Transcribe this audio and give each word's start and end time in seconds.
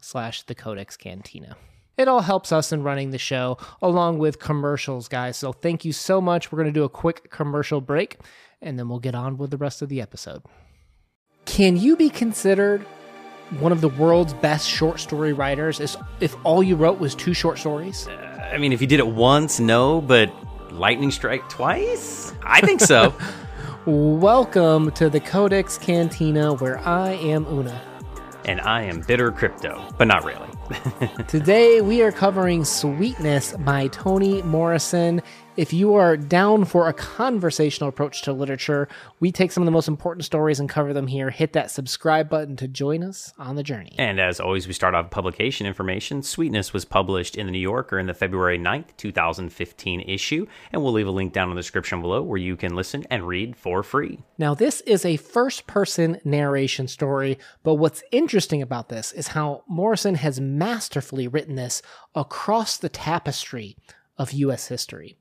slash 0.00 0.42
the 0.42 0.54
codex 0.54 0.96
cantina. 0.96 1.56
It 1.96 2.08
all 2.08 2.20
helps 2.20 2.52
us 2.52 2.72
in 2.72 2.82
running 2.82 3.10
the 3.10 3.18
show 3.18 3.56
along 3.80 4.18
with 4.18 4.38
commercials 4.38 5.08
guys. 5.08 5.36
So 5.36 5.52
thank 5.52 5.84
you 5.84 5.92
so 5.92 6.20
much. 6.20 6.52
We're 6.52 6.56
going 6.56 6.72
to 6.72 6.78
do 6.78 6.84
a 6.84 6.88
quick 6.88 7.30
commercial 7.30 7.80
break 7.80 8.18
and 8.60 8.78
then 8.78 8.88
we'll 8.88 8.98
get 8.98 9.14
on 9.14 9.38
with 9.38 9.50
the 9.50 9.56
rest 9.56 9.82
of 9.82 9.88
the 9.88 10.00
episode. 10.00 10.42
Can 11.46 11.76
you 11.76 11.96
be 11.96 12.10
considered 12.10 12.82
one 13.60 13.72
of 13.72 13.80
the 13.80 13.88
world's 13.88 14.34
best 14.34 14.68
short 14.68 14.98
story 15.00 15.32
writers 15.32 15.80
if 16.20 16.36
all 16.44 16.62
you 16.62 16.76
wrote 16.76 16.98
was 16.98 17.14
two 17.14 17.32
short 17.32 17.58
stories? 17.58 18.08
Uh, 18.08 18.50
I 18.52 18.58
mean 18.58 18.72
if 18.72 18.80
you 18.80 18.86
did 18.86 19.00
it 19.00 19.06
once 19.06 19.58
no 19.58 20.00
but 20.00 20.30
lightning 20.72 21.10
strike 21.10 21.48
twice? 21.48 22.34
I 22.42 22.60
think 22.60 22.80
so. 22.80 23.14
Welcome 23.86 24.90
to 24.92 25.08
the 25.08 25.20
Codex 25.20 25.78
Cantina, 25.78 26.54
where 26.54 26.78
I 26.80 27.12
am 27.12 27.46
Una. 27.46 27.95
And 28.46 28.60
I 28.60 28.82
am 28.82 29.00
Bitter 29.00 29.32
Crypto, 29.32 29.92
but 29.98 30.06
not 30.06 30.24
really. 30.24 30.48
Today 31.26 31.80
we 31.80 32.00
are 32.02 32.12
covering 32.12 32.64
Sweetness 32.64 33.54
by 33.54 33.88
Toni 33.88 34.40
Morrison. 34.42 35.20
If 35.56 35.72
you 35.72 35.94
are 35.94 36.18
down 36.18 36.66
for 36.66 36.86
a 36.86 36.92
conversational 36.92 37.88
approach 37.88 38.20
to 38.22 38.32
literature, 38.34 38.88
we 39.20 39.32
take 39.32 39.50
some 39.50 39.62
of 39.62 39.64
the 39.64 39.70
most 39.70 39.88
important 39.88 40.26
stories 40.26 40.60
and 40.60 40.68
cover 40.68 40.92
them 40.92 41.06
here. 41.06 41.30
Hit 41.30 41.54
that 41.54 41.70
subscribe 41.70 42.28
button 42.28 42.56
to 42.56 42.68
join 42.68 43.02
us 43.02 43.32
on 43.38 43.56
the 43.56 43.62
journey. 43.62 43.94
And 43.96 44.20
as 44.20 44.38
always, 44.38 44.66
we 44.66 44.74
start 44.74 44.94
off 44.94 45.08
publication 45.08 45.66
information. 45.66 46.22
Sweetness 46.22 46.74
was 46.74 46.84
published 46.84 47.36
in 47.36 47.46
the 47.46 47.52
New 47.52 47.58
Yorker 47.58 47.98
in 47.98 48.06
the 48.06 48.12
February 48.12 48.58
9th, 48.58 48.88
2015 48.98 50.02
issue, 50.02 50.46
and 50.72 50.82
we'll 50.82 50.92
leave 50.92 51.08
a 51.08 51.10
link 51.10 51.32
down 51.32 51.48
in 51.48 51.56
the 51.56 51.62
description 51.62 52.02
below 52.02 52.20
where 52.20 52.36
you 52.36 52.54
can 52.54 52.76
listen 52.76 53.06
and 53.08 53.26
read 53.26 53.56
for 53.56 53.82
free. 53.82 54.18
Now, 54.36 54.52
this 54.52 54.82
is 54.82 55.06
a 55.06 55.16
first 55.16 55.66
person 55.66 56.20
narration 56.22 56.86
story, 56.86 57.38
but 57.62 57.76
what's 57.76 58.02
interesting 58.12 58.60
about 58.60 58.90
this 58.90 59.10
is 59.10 59.28
how 59.28 59.62
Morrison 59.66 60.16
has 60.16 60.38
masterfully 60.38 61.26
written 61.26 61.54
this 61.54 61.80
across 62.14 62.76
the 62.76 62.90
tapestry 62.90 63.74
of 64.18 64.32
U.S. 64.32 64.68
history 64.68 65.16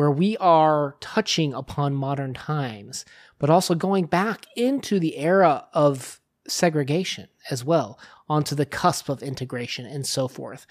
where 0.00 0.10
we 0.10 0.34
are 0.38 0.96
touching 1.00 1.52
upon 1.52 1.92
modern 1.92 2.32
times, 2.32 3.04
but 3.38 3.50
also 3.50 3.74
going 3.74 4.06
back 4.06 4.46
into 4.56 4.98
the 4.98 5.18
era 5.18 5.66
of 5.74 6.22
segregation 6.48 7.28
as 7.50 7.62
well, 7.62 7.98
onto 8.26 8.54
the 8.54 8.64
cusp 8.64 9.10
of 9.10 9.22
integration 9.22 9.84
and 9.84 10.06
so 10.06 10.26
forth. 10.26 10.66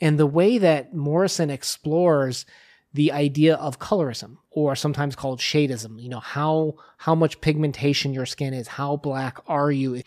And 0.00 0.18
the 0.18 0.24
way 0.24 0.56
that 0.56 0.94
Morrison 0.94 1.50
explores 1.50 2.46
the 2.94 3.12
idea 3.12 3.56
of 3.56 3.78
colorism 3.78 4.38
or 4.50 4.74
sometimes 4.74 5.14
called 5.14 5.40
shadeism, 5.40 6.00
you 6.02 6.08
know, 6.08 6.20
how 6.20 6.76
how 6.96 7.14
much 7.14 7.42
pigmentation 7.42 8.14
your 8.14 8.24
skin 8.24 8.54
is, 8.54 8.66
how 8.66 8.96
black 8.96 9.40
are 9.46 9.70
you? 9.70 10.02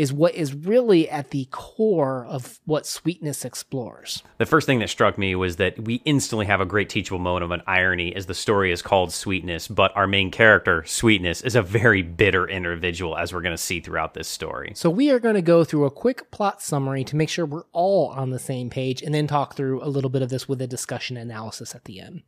Is 0.00 0.14
what 0.14 0.34
is 0.34 0.54
really 0.54 1.10
at 1.10 1.28
the 1.28 1.46
core 1.50 2.24
of 2.24 2.58
what 2.64 2.86
Sweetness 2.86 3.44
explores. 3.44 4.22
The 4.38 4.46
first 4.46 4.64
thing 4.66 4.78
that 4.78 4.88
struck 4.88 5.18
me 5.18 5.34
was 5.34 5.56
that 5.56 5.78
we 5.78 5.96
instantly 6.06 6.46
have 6.46 6.58
a 6.58 6.64
great 6.64 6.88
teachable 6.88 7.18
moment 7.18 7.44
of 7.44 7.50
an 7.50 7.60
irony 7.66 8.16
as 8.16 8.24
the 8.24 8.32
story 8.32 8.72
is 8.72 8.80
called 8.80 9.12
Sweetness, 9.12 9.68
but 9.68 9.94
our 9.94 10.06
main 10.06 10.30
character, 10.30 10.84
Sweetness, 10.86 11.42
is 11.42 11.54
a 11.54 11.60
very 11.60 12.00
bitter 12.00 12.48
individual, 12.48 13.14
as 13.14 13.34
we're 13.34 13.42
going 13.42 13.54
to 13.54 13.62
see 13.62 13.80
throughout 13.80 14.14
this 14.14 14.26
story. 14.26 14.72
So 14.74 14.88
we 14.88 15.10
are 15.10 15.20
going 15.20 15.34
to 15.34 15.42
go 15.42 15.64
through 15.64 15.84
a 15.84 15.90
quick 15.90 16.30
plot 16.30 16.62
summary 16.62 17.04
to 17.04 17.14
make 17.14 17.28
sure 17.28 17.44
we're 17.44 17.64
all 17.72 18.08
on 18.08 18.30
the 18.30 18.38
same 18.38 18.70
page 18.70 19.02
and 19.02 19.14
then 19.14 19.26
talk 19.26 19.54
through 19.54 19.84
a 19.84 19.90
little 19.90 20.08
bit 20.08 20.22
of 20.22 20.30
this 20.30 20.48
with 20.48 20.62
a 20.62 20.66
discussion 20.66 21.18
analysis 21.18 21.74
at 21.74 21.84
the 21.84 22.00
end. 22.00 22.22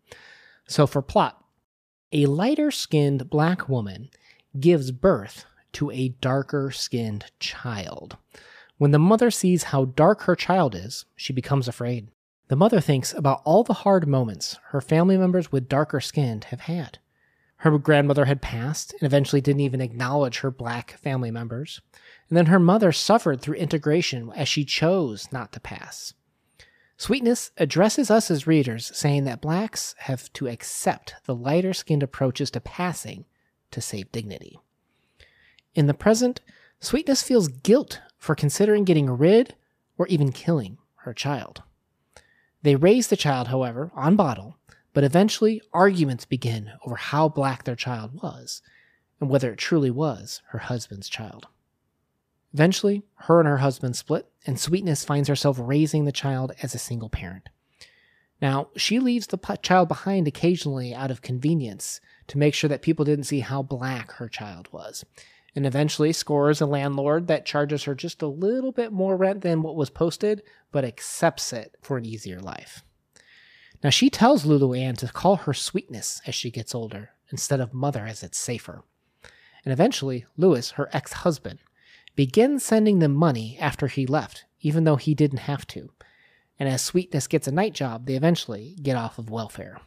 So 0.66 0.86
for 0.86 1.00
plot, 1.00 1.42
a 2.12 2.26
lighter 2.26 2.70
skinned 2.70 3.30
black 3.30 3.66
woman 3.66 4.10
gives 4.60 4.90
birth 4.90 5.46
to 5.72 5.90
a 5.90 6.10
darker 6.20 6.70
skinned 6.70 7.26
child. 7.38 8.16
When 8.78 8.90
the 8.90 8.98
mother 8.98 9.30
sees 9.30 9.64
how 9.64 9.86
dark 9.86 10.22
her 10.22 10.36
child 10.36 10.74
is, 10.74 11.04
she 11.16 11.32
becomes 11.32 11.68
afraid. 11.68 12.08
The 12.48 12.56
mother 12.56 12.80
thinks 12.80 13.14
about 13.14 13.40
all 13.44 13.64
the 13.64 13.72
hard 13.72 14.06
moments 14.06 14.58
her 14.70 14.80
family 14.80 15.16
members 15.16 15.50
with 15.50 15.68
darker 15.68 16.00
skin 16.00 16.42
have 16.48 16.62
had. 16.62 16.98
Her 17.58 17.78
grandmother 17.78 18.24
had 18.24 18.42
passed 18.42 18.92
and 18.94 19.04
eventually 19.04 19.40
didn't 19.40 19.60
even 19.60 19.80
acknowledge 19.80 20.40
her 20.40 20.50
black 20.50 20.98
family 20.98 21.30
members. 21.30 21.80
And 22.28 22.36
then 22.36 22.46
her 22.46 22.58
mother 22.58 22.90
suffered 22.90 23.40
through 23.40 23.54
integration 23.54 24.32
as 24.34 24.48
she 24.48 24.64
chose 24.64 25.30
not 25.30 25.52
to 25.52 25.60
pass. 25.60 26.12
Sweetness 26.96 27.52
addresses 27.56 28.10
us 28.10 28.30
as 28.30 28.46
readers, 28.46 28.90
saying 28.94 29.24
that 29.24 29.40
blacks 29.40 29.94
have 29.98 30.32
to 30.32 30.48
accept 30.48 31.14
the 31.24 31.34
lighter 31.34 31.72
skinned 31.72 32.02
approaches 32.02 32.50
to 32.50 32.60
passing 32.60 33.26
to 33.70 33.80
save 33.80 34.10
dignity. 34.12 34.58
In 35.74 35.86
the 35.86 35.94
present, 35.94 36.40
Sweetness 36.80 37.22
feels 37.22 37.48
guilt 37.48 38.00
for 38.18 38.34
considering 38.34 38.84
getting 38.84 39.08
rid 39.08 39.54
or 39.96 40.06
even 40.08 40.32
killing 40.32 40.78
her 40.96 41.14
child. 41.14 41.62
They 42.62 42.76
raise 42.76 43.08
the 43.08 43.16
child, 43.16 43.48
however, 43.48 43.90
on 43.94 44.16
bottle, 44.16 44.58
but 44.92 45.04
eventually 45.04 45.62
arguments 45.72 46.24
begin 46.24 46.72
over 46.84 46.96
how 46.96 47.28
black 47.28 47.64
their 47.64 47.76
child 47.76 48.22
was 48.22 48.62
and 49.20 49.30
whether 49.30 49.52
it 49.52 49.58
truly 49.58 49.90
was 49.90 50.42
her 50.48 50.58
husband's 50.58 51.08
child. 51.08 51.46
Eventually, 52.52 53.02
her 53.14 53.40
and 53.40 53.48
her 53.48 53.58
husband 53.58 53.96
split, 53.96 54.26
and 54.46 54.60
Sweetness 54.60 55.04
finds 55.04 55.28
herself 55.28 55.56
raising 55.58 56.04
the 56.04 56.12
child 56.12 56.52
as 56.62 56.74
a 56.74 56.78
single 56.78 57.08
parent. 57.08 57.48
Now, 58.42 58.68
she 58.76 58.98
leaves 58.98 59.28
the 59.28 59.38
child 59.62 59.88
behind 59.88 60.28
occasionally 60.28 60.94
out 60.94 61.10
of 61.10 61.22
convenience 61.22 62.00
to 62.26 62.36
make 62.36 62.54
sure 62.54 62.68
that 62.68 62.82
people 62.82 63.04
didn't 63.04 63.24
see 63.24 63.40
how 63.40 63.62
black 63.62 64.12
her 64.12 64.28
child 64.28 64.68
was 64.72 65.04
and 65.54 65.66
eventually 65.66 66.12
scores 66.12 66.60
a 66.60 66.66
landlord 66.66 67.26
that 67.26 67.44
charges 67.44 67.84
her 67.84 67.94
just 67.94 68.22
a 68.22 68.26
little 68.26 68.72
bit 68.72 68.92
more 68.92 69.16
rent 69.16 69.42
than 69.42 69.62
what 69.62 69.76
was 69.76 69.90
posted, 69.90 70.42
but 70.70 70.84
accepts 70.84 71.52
it 71.52 71.76
for 71.82 71.96
an 71.96 72.06
easier 72.06 72.40
life. 72.40 72.82
Now 73.82 73.90
she 73.90 74.08
tells 74.08 74.46
Lula 74.46 74.78
Ann 74.78 74.96
to 74.96 75.08
call 75.08 75.36
her 75.36 75.52
sweetness 75.52 76.22
as 76.26 76.34
she 76.34 76.50
gets 76.50 76.74
older, 76.74 77.10
instead 77.30 77.60
of 77.60 77.74
mother 77.74 78.06
as 78.06 78.22
it's 78.22 78.38
safer. 78.38 78.84
And 79.64 79.72
eventually, 79.72 80.24
Lewis, 80.36 80.72
her 80.72 80.88
ex 80.92 81.12
husband, 81.12 81.58
begins 82.16 82.64
sending 82.64 82.98
them 82.98 83.14
money 83.14 83.56
after 83.60 83.86
he 83.86 84.06
left, 84.06 84.44
even 84.60 84.84
though 84.84 84.96
he 84.96 85.14
didn't 85.14 85.38
have 85.38 85.66
to. 85.68 85.90
And 86.58 86.68
as 86.68 86.82
Sweetness 86.82 87.26
gets 87.26 87.48
a 87.48 87.52
night 87.52 87.74
job, 87.74 88.06
they 88.06 88.14
eventually 88.14 88.76
get 88.82 88.96
off 88.96 89.18
of 89.18 89.30
welfare. 89.30 89.80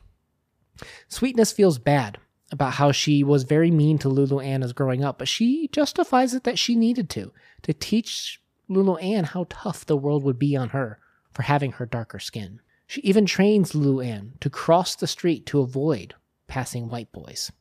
Sweetness 1.08 1.52
feels 1.52 1.78
bad 1.78 2.18
about 2.52 2.74
how 2.74 2.92
she 2.92 3.24
was 3.24 3.44
very 3.44 3.72
mean 3.72 3.98
to 4.00 4.10
Lula 4.10 4.44
Ann 4.44 4.64
as 4.64 4.74
growing 4.74 5.04
up, 5.04 5.18
but 5.18 5.28
she 5.28 5.68
justifies 5.72 6.34
it 6.34 6.44
that 6.44 6.60
she 6.60 6.76
needed 6.76 7.10
to, 7.12 7.32
to 7.64 7.74
teach 7.74 8.42
Lula 8.68 9.00
Ann 9.00 9.26
how 9.26 9.48
tough 9.50 9.86
the 9.86 9.98
world 9.98 10.24
would 10.24 10.40
be 10.40 10.56
on 10.56 10.70
her 10.70 11.00
for 11.32 11.44
having 11.44 11.74
her 11.74 11.86
darker 11.86 12.20
skin. 12.20 12.62
She 12.88 13.02
even 13.02 13.26
trains 13.26 13.74
Lula 13.74 14.06
Ann 14.06 14.34
to 14.42 14.50
cross 14.50 14.96
the 14.96 15.08
street 15.08 15.46
to 15.48 15.60
avoid 15.60 16.14
passing 16.48 16.88
white 16.88 17.12
boys. 17.12 17.52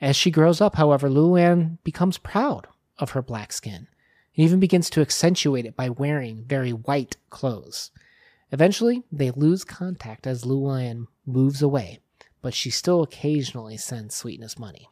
As 0.00 0.14
she 0.14 0.30
grows 0.30 0.60
up, 0.60 0.76
however, 0.76 1.10
Lula 1.10 1.40
Ann 1.40 1.78
becomes 1.82 2.18
proud 2.18 2.68
of 2.98 3.10
her 3.10 3.22
black 3.22 3.52
skin 3.52 3.88
and 4.36 4.44
even 4.44 4.60
begins 4.60 4.88
to 4.90 5.00
accentuate 5.00 5.66
it 5.66 5.74
by 5.74 5.88
wearing 5.88 6.44
very 6.44 6.72
white 6.72 7.16
clothes. 7.30 7.90
Eventually, 8.52 9.02
they 9.10 9.32
lose 9.32 9.64
contact 9.64 10.26
as 10.26 10.46
Lula 10.46 10.80
Ann 10.80 11.08
moves 11.26 11.60
away 11.60 11.98
but 12.42 12.54
she 12.54 12.70
still 12.70 13.02
occasionally 13.02 13.76
sends 13.76 14.14
Sweetness 14.14 14.58
money. 14.58 14.88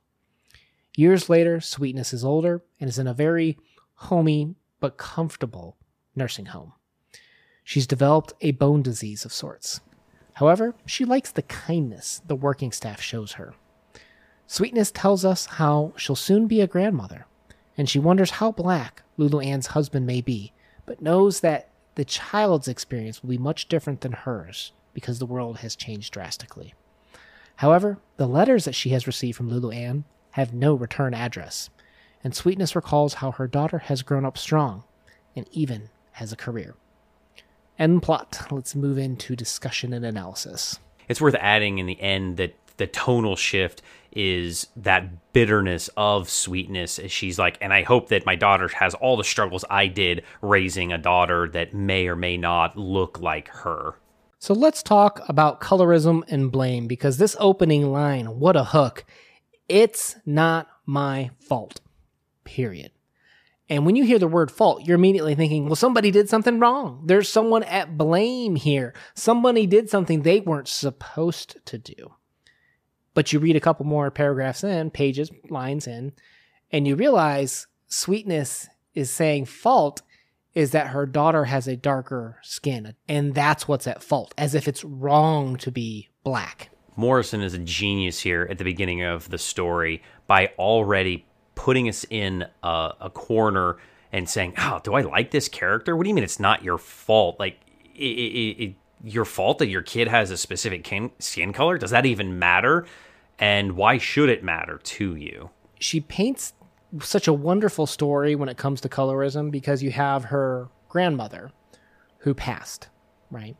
Years 0.96 1.28
later, 1.28 1.60
Sweetness 1.60 2.12
is 2.12 2.25
older 2.25 2.62
and 2.81 2.88
is 2.88 2.98
in 2.98 3.06
a 3.06 3.14
very 3.14 3.58
homey 3.94 4.54
but 4.81 4.96
comfortable 4.96 5.76
nursing 6.14 6.46
home. 6.46 6.72
She's 7.64 7.87
developed 7.87 8.32
a 8.40 8.52
bone 8.52 8.82
disease 8.82 9.25
of 9.25 9.32
sorts. 9.32 9.81
However, 10.34 10.75
she 10.87 11.04
likes 11.04 11.32
the 11.32 11.43
kindness 11.43 12.22
the 12.26 12.37
working 12.37 12.72
staff 12.72 13.00
shows 13.00 13.32
her. 13.32 13.54
Sweetness 14.46 14.92
tells 14.92 15.25
us 15.25 15.46
how 15.46 15.92
she'll 15.96 16.14
soon 16.14 16.46
be 16.46 16.60
a 16.60 16.66
grandmother, 16.66 17.26
and 17.76 17.88
she 17.88 17.99
wonders 17.99 18.32
how 18.32 18.52
black 18.52 19.02
Lula 19.16 19.44
Ann's 19.44 19.69
husband 19.69 20.06
may 20.06 20.20
be, 20.20 20.52
but 20.84 21.02
knows 21.02 21.40
that 21.40 21.70
the 21.96 22.04
child's 22.04 22.69
experience 22.69 23.22
will 23.22 23.31
be 23.31 23.38
much 23.38 23.69
different 23.69 24.02
than 24.02 24.12
hers 24.12 24.72
because 24.94 25.19
the 25.19 25.26
world 25.26 25.58
has 25.58 25.75
changed 25.75 26.12
drastically. 26.12 26.75
However, 27.56 27.98
the 28.16 28.28
letters 28.28 28.64
that 28.64 28.74
she 28.74 28.90
has 28.90 29.06
received 29.06 29.36
from 29.36 29.48
Lula 29.48 29.74
Ann 29.74 30.04
have 30.32 30.52
no 30.52 30.74
return 30.74 31.14
address, 31.14 31.70
and 32.22 32.34
Sweetness 32.34 32.76
recalls 32.76 33.14
how 33.14 33.32
her 33.32 33.46
daughter 33.46 33.78
has 33.78 34.02
grown 34.02 34.24
up 34.24 34.36
strong 34.36 34.84
and 35.34 35.46
even 35.52 35.88
has 36.12 36.32
a 36.32 36.36
career. 36.36 36.74
End 37.78 38.02
plot. 38.02 38.46
Let's 38.50 38.74
move 38.74 38.98
into 38.98 39.36
discussion 39.36 39.92
and 39.92 40.04
analysis. 40.04 40.78
It's 41.08 41.20
worth 41.20 41.36
adding 41.36 41.78
in 41.78 41.86
the 41.86 42.00
end 42.00 42.36
that 42.38 42.54
the 42.78 42.86
tonal 42.86 43.36
shift 43.36 43.82
is 44.12 44.66
that 44.76 45.32
bitterness 45.32 45.88
of 45.96 46.28
sweetness 46.28 46.98
as 46.98 47.12
she's 47.12 47.38
like 47.38 47.58
and 47.60 47.72
i 47.72 47.82
hope 47.82 48.08
that 48.08 48.24
my 48.24 48.34
daughter 48.34 48.68
has 48.68 48.94
all 48.94 49.16
the 49.16 49.24
struggles 49.24 49.64
i 49.68 49.86
did 49.86 50.22
raising 50.40 50.92
a 50.92 50.98
daughter 50.98 51.48
that 51.48 51.74
may 51.74 52.06
or 52.06 52.16
may 52.16 52.36
not 52.36 52.76
look 52.76 53.20
like 53.20 53.48
her 53.48 53.94
so 54.38 54.54
let's 54.54 54.82
talk 54.82 55.20
about 55.28 55.60
colorism 55.60 56.22
and 56.28 56.52
blame 56.52 56.86
because 56.86 57.18
this 57.18 57.36
opening 57.38 57.92
line 57.92 58.38
what 58.38 58.56
a 58.56 58.64
hook 58.64 59.04
it's 59.68 60.16
not 60.24 60.68
my 60.86 61.30
fault 61.40 61.80
period 62.44 62.90
and 63.68 63.84
when 63.84 63.96
you 63.96 64.04
hear 64.04 64.18
the 64.18 64.28
word 64.28 64.50
fault, 64.50 64.84
you're 64.84 64.94
immediately 64.94 65.34
thinking, 65.34 65.66
well, 65.66 65.74
somebody 65.74 66.10
did 66.12 66.28
something 66.28 66.60
wrong. 66.60 67.02
There's 67.04 67.28
someone 67.28 67.64
at 67.64 67.98
blame 67.98 68.54
here. 68.54 68.94
Somebody 69.14 69.66
did 69.66 69.90
something 69.90 70.22
they 70.22 70.40
weren't 70.40 70.68
supposed 70.68 71.56
to 71.66 71.78
do. 71.78 72.14
But 73.12 73.32
you 73.32 73.40
read 73.40 73.56
a 73.56 73.60
couple 73.60 73.84
more 73.84 74.10
paragraphs 74.10 74.62
in, 74.62 74.90
pages, 74.90 75.32
lines 75.48 75.86
in, 75.86 76.12
and 76.70 76.86
you 76.86 76.94
realize 76.94 77.66
sweetness 77.88 78.68
is 78.94 79.10
saying 79.10 79.46
fault 79.46 80.02
is 80.56 80.72
that 80.72 80.88
her 80.88 81.06
daughter 81.06 81.44
has 81.44 81.68
a 81.68 81.76
darker 81.76 82.38
skin. 82.42 82.94
And 83.08 83.32
that's 83.32 83.68
what's 83.68 83.86
at 83.86 84.02
fault, 84.02 84.34
as 84.36 84.56
if 84.56 84.66
it's 84.66 84.82
wrong 84.82 85.56
to 85.58 85.70
be 85.70 86.08
black. 86.24 86.70
Morrison 86.96 87.42
is 87.42 87.54
a 87.54 87.58
genius 87.58 88.18
here 88.20 88.48
at 88.50 88.58
the 88.58 88.64
beginning 88.64 89.02
of 89.02 89.28
the 89.30 89.38
story 89.38 90.02
by 90.26 90.50
already 90.58 91.24
putting 91.54 91.88
us 91.88 92.04
in 92.10 92.44
a, 92.64 92.92
a 93.02 93.10
corner 93.10 93.76
and 94.12 94.28
saying, 94.28 94.54
"Oh, 94.58 94.80
do 94.82 94.94
I 94.94 95.02
like 95.02 95.30
this 95.30 95.46
character? 95.46 95.94
What 95.94 96.02
do 96.02 96.08
you 96.08 96.14
mean 96.14 96.24
it's 96.24 96.40
not 96.40 96.64
your 96.64 96.78
fault? 96.78 97.38
Like, 97.38 97.60
it, 97.94 97.98
it, 97.98 98.62
it, 98.64 98.74
your 99.04 99.26
fault 99.26 99.58
that 99.58 99.68
your 99.68 99.82
kid 99.82 100.08
has 100.08 100.30
a 100.30 100.36
specific 100.36 100.90
skin 101.18 101.52
color? 101.52 101.78
Does 101.78 101.90
that 101.90 102.06
even 102.06 102.38
matter? 102.38 102.86
and 103.38 103.72
why 103.72 103.98
should 103.98 104.28
it 104.28 104.42
matter 104.42 104.78
to 104.78 105.14
you? 105.14 105.50
She 105.78 106.00
paints 106.00 106.54
such 107.00 107.28
a 107.28 107.32
wonderful 107.32 107.87
story 107.87 108.34
when 108.34 108.48
it 108.48 108.56
comes 108.56 108.81
to 108.81 108.88
colorism 108.88 109.50
because 109.50 109.82
you 109.82 109.90
have 109.90 110.25
her 110.25 110.69
grandmother 110.88 111.50
who 112.19 112.34
passed, 112.34 112.88
right? 113.31 113.56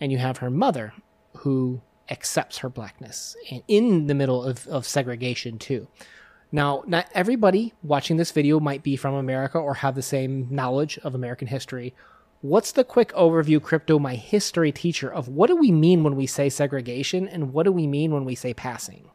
And 0.00 0.10
you 0.10 0.18
have 0.18 0.38
her 0.38 0.50
mother 0.50 0.92
who 1.38 1.82
accepts 2.10 2.58
her 2.58 2.68
blackness 2.68 3.36
and 3.50 3.62
in 3.68 4.06
the 4.06 4.14
middle 4.14 4.42
of, 4.42 4.66
of 4.66 4.86
segregation 4.86 5.58
too. 5.58 5.86
Now, 6.52 6.82
not 6.86 7.08
everybody 7.14 7.72
watching 7.82 8.16
this 8.16 8.32
video 8.32 8.58
might 8.58 8.82
be 8.82 8.96
from 8.96 9.14
America 9.14 9.58
or 9.58 9.74
have 9.74 9.94
the 9.94 10.02
same 10.02 10.48
knowledge 10.50 10.98
of 10.98 11.14
American 11.14 11.46
history. 11.46 11.94
What's 12.40 12.72
the 12.72 12.84
quick 12.84 13.12
overview, 13.12 13.62
Crypto, 13.62 13.98
my 13.98 14.16
history 14.16 14.72
teacher, 14.72 15.12
of 15.12 15.28
what 15.28 15.48
do 15.48 15.54
we 15.54 15.70
mean 15.70 16.02
when 16.02 16.16
we 16.16 16.26
say 16.26 16.48
segregation 16.48 17.28
and 17.28 17.52
what 17.52 17.64
do 17.64 17.72
we 17.72 17.86
mean 17.86 18.12
when 18.12 18.24
we 18.24 18.34
say 18.34 18.54
passing? 18.54 19.10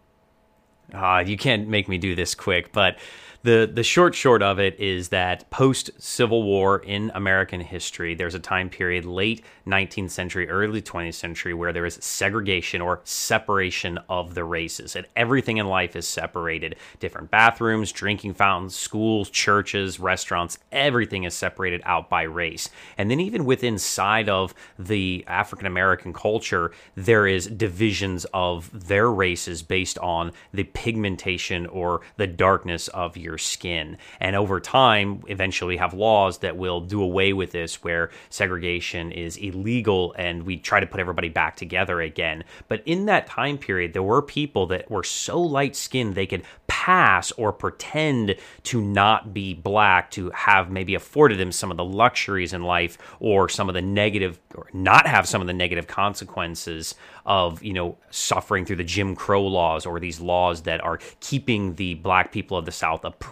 Uh, 0.93 1.23
you 1.25 1.35
can't 1.35 1.67
make 1.67 1.89
me 1.89 1.97
do 1.97 2.15
this 2.15 2.35
quick, 2.35 2.71
but 2.71 2.97
the 3.45 3.69
the 3.71 3.83
short 3.83 4.15
short 4.15 4.41
of 4.41 4.59
it 4.59 4.77
is 4.79 5.09
that 5.09 5.47
post 5.51 5.91
Civil 5.99 6.41
War 6.41 6.79
in 6.79 7.11
American 7.13 7.61
history, 7.61 8.15
there's 8.15 8.33
a 8.33 8.39
time 8.39 8.69
period 8.69 9.05
late 9.05 9.45
19th 9.67 10.09
century, 10.09 10.49
early 10.49 10.81
20th 10.81 11.13
century 11.13 11.53
where 11.53 11.71
there 11.71 11.85
is 11.85 11.99
segregation 12.01 12.81
or 12.81 13.01
separation 13.03 13.99
of 14.09 14.33
the 14.33 14.43
races, 14.43 14.95
and 14.95 15.05
everything 15.15 15.57
in 15.57 15.67
life 15.67 15.95
is 15.95 16.07
separated. 16.07 16.75
Different 16.99 17.29
bathrooms, 17.29 17.91
drinking 17.91 18.33
fountains, 18.33 18.75
schools, 18.75 19.29
churches, 19.29 19.99
restaurants, 19.99 20.57
everything 20.71 21.23
is 21.23 21.35
separated 21.35 21.81
out 21.85 22.09
by 22.09 22.23
race. 22.23 22.69
And 22.97 23.11
then 23.11 23.19
even 23.19 23.45
within 23.45 23.77
side 23.77 24.27
of 24.27 24.55
the 24.79 25.23
African 25.27 25.67
American 25.67 26.13
culture, 26.13 26.71
there 26.95 27.27
is 27.27 27.45
divisions 27.45 28.25
of 28.33 28.87
their 28.87 29.11
races 29.11 29.61
based 29.61 29.99
on 29.99 30.31
the 30.51 30.63
pigmentation 30.63 31.67
or 31.67 32.01
the 32.17 32.25
darkness 32.27 32.87
of 32.87 33.15
your 33.15 33.34
your 33.35 33.39
skin. 33.39 33.97
And 34.21 34.33
over 34.33 34.61
time, 34.61 35.21
eventually 35.27 35.75
have 35.75 35.93
laws 35.93 36.37
that 36.37 36.55
will 36.55 36.79
do 36.79 37.01
away 37.01 37.33
with 37.33 37.51
this 37.51 37.83
where 37.83 38.09
segregation 38.29 39.11
is 39.11 39.35
illegal 39.35 40.15
and 40.17 40.43
we 40.43 40.55
try 40.55 40.79
to 40.79 40.87
put 40.87 41.01
everybody 41.01 41.27
back 41.27 41.57
together 41.57 41.99
again. 41.99 42.45
But 42.69 42.81
in 42.85 43.07
that 43.07 43.27
time 43.27 43.57
period, 43.57 43.91
there 43.91 44.03
were 44.03 44.21
people 44.21 44.67
that 44.67 44.89
were 44.89 45.03
so 45.03 45.41
light 45.41 45.75
skinned 45.75 46.15
they 46.15 46.25
could 46.25 46.43
pass 46.67 47.33
or 47.33 47.51
pretend 47.51 48.35
to 48.63 48.81
not 48.81 49.33
be 49.33 49.53
black 49.53 50.11
to 50.11 50.29
have 50.29 50.71
maybe 50.71 50.95
afforded 50.95 51.37
them 51.37 51.51
some 51.51 51.71
of 51.71 51.77
the 51.77 51.83
luxuries 51.83 52.53
in 52.53 52.63
life 52.63 52.97
or 53.19 53.49
some 53.49 53.67
of 53.67 53.75
the 53.75 53.81
negative 53.81 54.39
or 54.55 54.67
not 54.71 55.07
have 55.07 55.27
some 55.27 55.41
of 55.41 55.47
the 55.47 55.53
negative 55.53 55.87
consequences 55.87 56.95
of 57.25 57.63
you 57.63 57.73
know 57.73 57.97
suffering 58.11 58.65
through 58.65 58.75
the 58.75 58.83
Jim 58.83 59.15
Crow 59.15 59.43
laws 59.45 59.85
or 59.85 59.99
these 59.99 60.21
laws 60.21 60.61
that 60.61 60.81
are 60.83 60.99
keeping 61.19 61.75
the 61.75 61.95
black 61.95 62.31
people 62.31 62.57
of 62.57 62.65
the 62.65 62.71
South 62.71 63.03
oppressed 63.03 63.24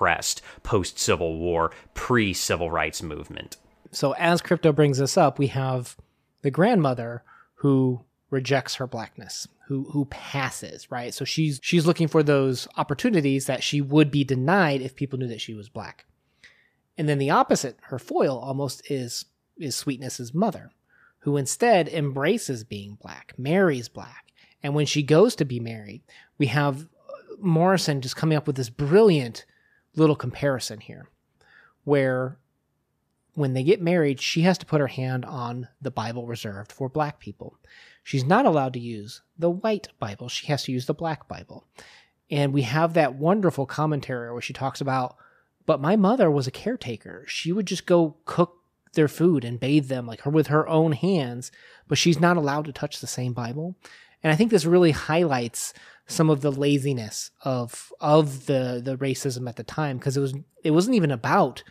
post 0.64 1.00
Civil 1.00 1.38
War, 1.38 1.72
pre 1.94 2.34
Civil 2.34 2.72
Rights 2.72 3.02
Movement. 3.02 3.58
So 3.92 4.14
as 4.14 4.42
crypto 4.42 4.72
brings 4.72 4.98
this 4.98 5.18
up, 5.18 5.38
we 5.38 5.48
have 5.48 5.96
the 6.42 6.52
grandmother 6.52 7.24
who 7.56 8.02
rejects 8.30 8.76
her 8.76 8.88
blackness, 8.88 9.48
who 9.68 9.86
who 9.92 10.06
passes, 10.06 10.92
right? 10.92 11.14
So 11.14 11.24
she's 11.24 11.60
she's 11.64 11.86
looking 11.86 12.08
for 12.08 12.24
those 12.24 12.68
opportunities 12.78 13.46
that 13.46 13.64
she 13.64 13.80
would 13.80 14.12
be 14.12 14.24
denied 14.24 14.82
if 14.82 14.96
people 14.96 15.20
knew 15.20 15.28
that 15.28 15.42
she 15.42 15.54
was 15.54 15.70
black. 15.70 16.06
And 16.98 17.08
then 17.08 17.18
the 17.18 17.30
opposite, 17.30 17.78
her 17.84 18.00
foil 18.00 18.38
almost 18.38 18.90
is 18.92 19.26
is 19.58 19.76
Sweetness's 19.76 20.34
mother, 20.34 20.72
who 21.20 21.38
instead 21.38 21.88
embraces 21.88 22.64
being 22.64 22.98
black, 23.00 23.34
marries 23.38 23.88
black. 23.88 24.32
And 24.64 24.74
when 24.74 24.86
she 24.86 25.04
goes 25.04 25.36
to 25.36 25.46
be 25.46 25.60
married, 25.60 26.02
we 26.38 26.48
have 26.48 26.88
Morrison 27.40 28.02
just 28.02 28.16
coming 28.16 28.38
up 28.38 28.48
with 28.48 28.56
this 28.56 28.70
brilliant 28.70 29.46
little 29.96 30.16
comparison 30.16 30.80
here 30.80 31.08
where 31.84 32.38
when 33.36 33.54
they 33.54 33.64
get 33.64 33.82
married, 33.82 34.22
she 34.22 34.42
has 34.42 34.58
to 34.60 34.66
put 34.66 34.82
her 34.82 34.88
hand 34.88 35.26
on 35.26 35.68
the 35.82 35.92
Bible 35.92 36.28
reserved 36.28 36.72
for 36.72 36.88
black 36.88 37.20
people. 37.20 37.58
She's 38.04 38.24
not 38.24 38.46
allowed 38.46 38.74
to 38.74 38.80
use 38.80 39.22
the 39.38 39.50
white 39.50 39.88
Bible, 40.00 40.30
she 40.30 40.48
has 40.48 40.64
to 40.64 40.72
use 40.72 40.86
the 40.86 40.94
black 40.94 41.28
Bible. 41.28 41.66
And 42.30 42.54
we 42.54 42.64
have 42.64 42.94
that 42.94 43.16
wonderful 43.16 43.66
commentary 43.66 44.32
where 44.32 44.42
she 44.42 44.54
talks 44.54 44.82
about, 44.82 45.16
but 45.66 45.82
my 45.82 45.96
mother 45.96 46.30
was 46.32 46.48
a 46.48 46.52
caretaker. 46.52 47.26
She 47.28 47.52
would 47.52 47.66
just 47.66 47.86
go 47.86 48.18
cook 48.26 48.58
their 48.94 49.08
food 49.08 49.44
and 49.44 49.60
bathe 49.60 49.88
them 49.88 50.06
like 50.06 50.22
her 50.22 50.30
with 50.30 50.48
her 50.48 50.68
own 50.68 50.92
hands, 50.92 51.52
but 51.88 51.98
she's 51.98 52.20
not 52.20 52.38
allowed 52.38 52.66
to 52.66 52.72
touch 52.72 53.00
the 53.00 53.08
same 53.08 53.34
Bible. 53.34 53.76
And 54.22 54.32
I 54.32 54.36
think 54.36 54.52
this 54.52 54.66
really 54.66 54.92
highlights 54.92 55.74
some 56.08 56.30
of 56.30 56.42
the 56.42 56.52
laziness 56.52 57.32
of 57.44 57.92
of 58.00 58.46
the 58.46 58.82
the 58.84 58.98
racism 58.98 59.48
at 59.48 59.56
the 59.56 59.64
time 59.64 59.98
because 59.98 60.18
it 60.18 60.22
was 60.22 60.34
it 60.64 60.72
wasn't 60.72 60.96
even 60.96 61.12
about 61.12 61.64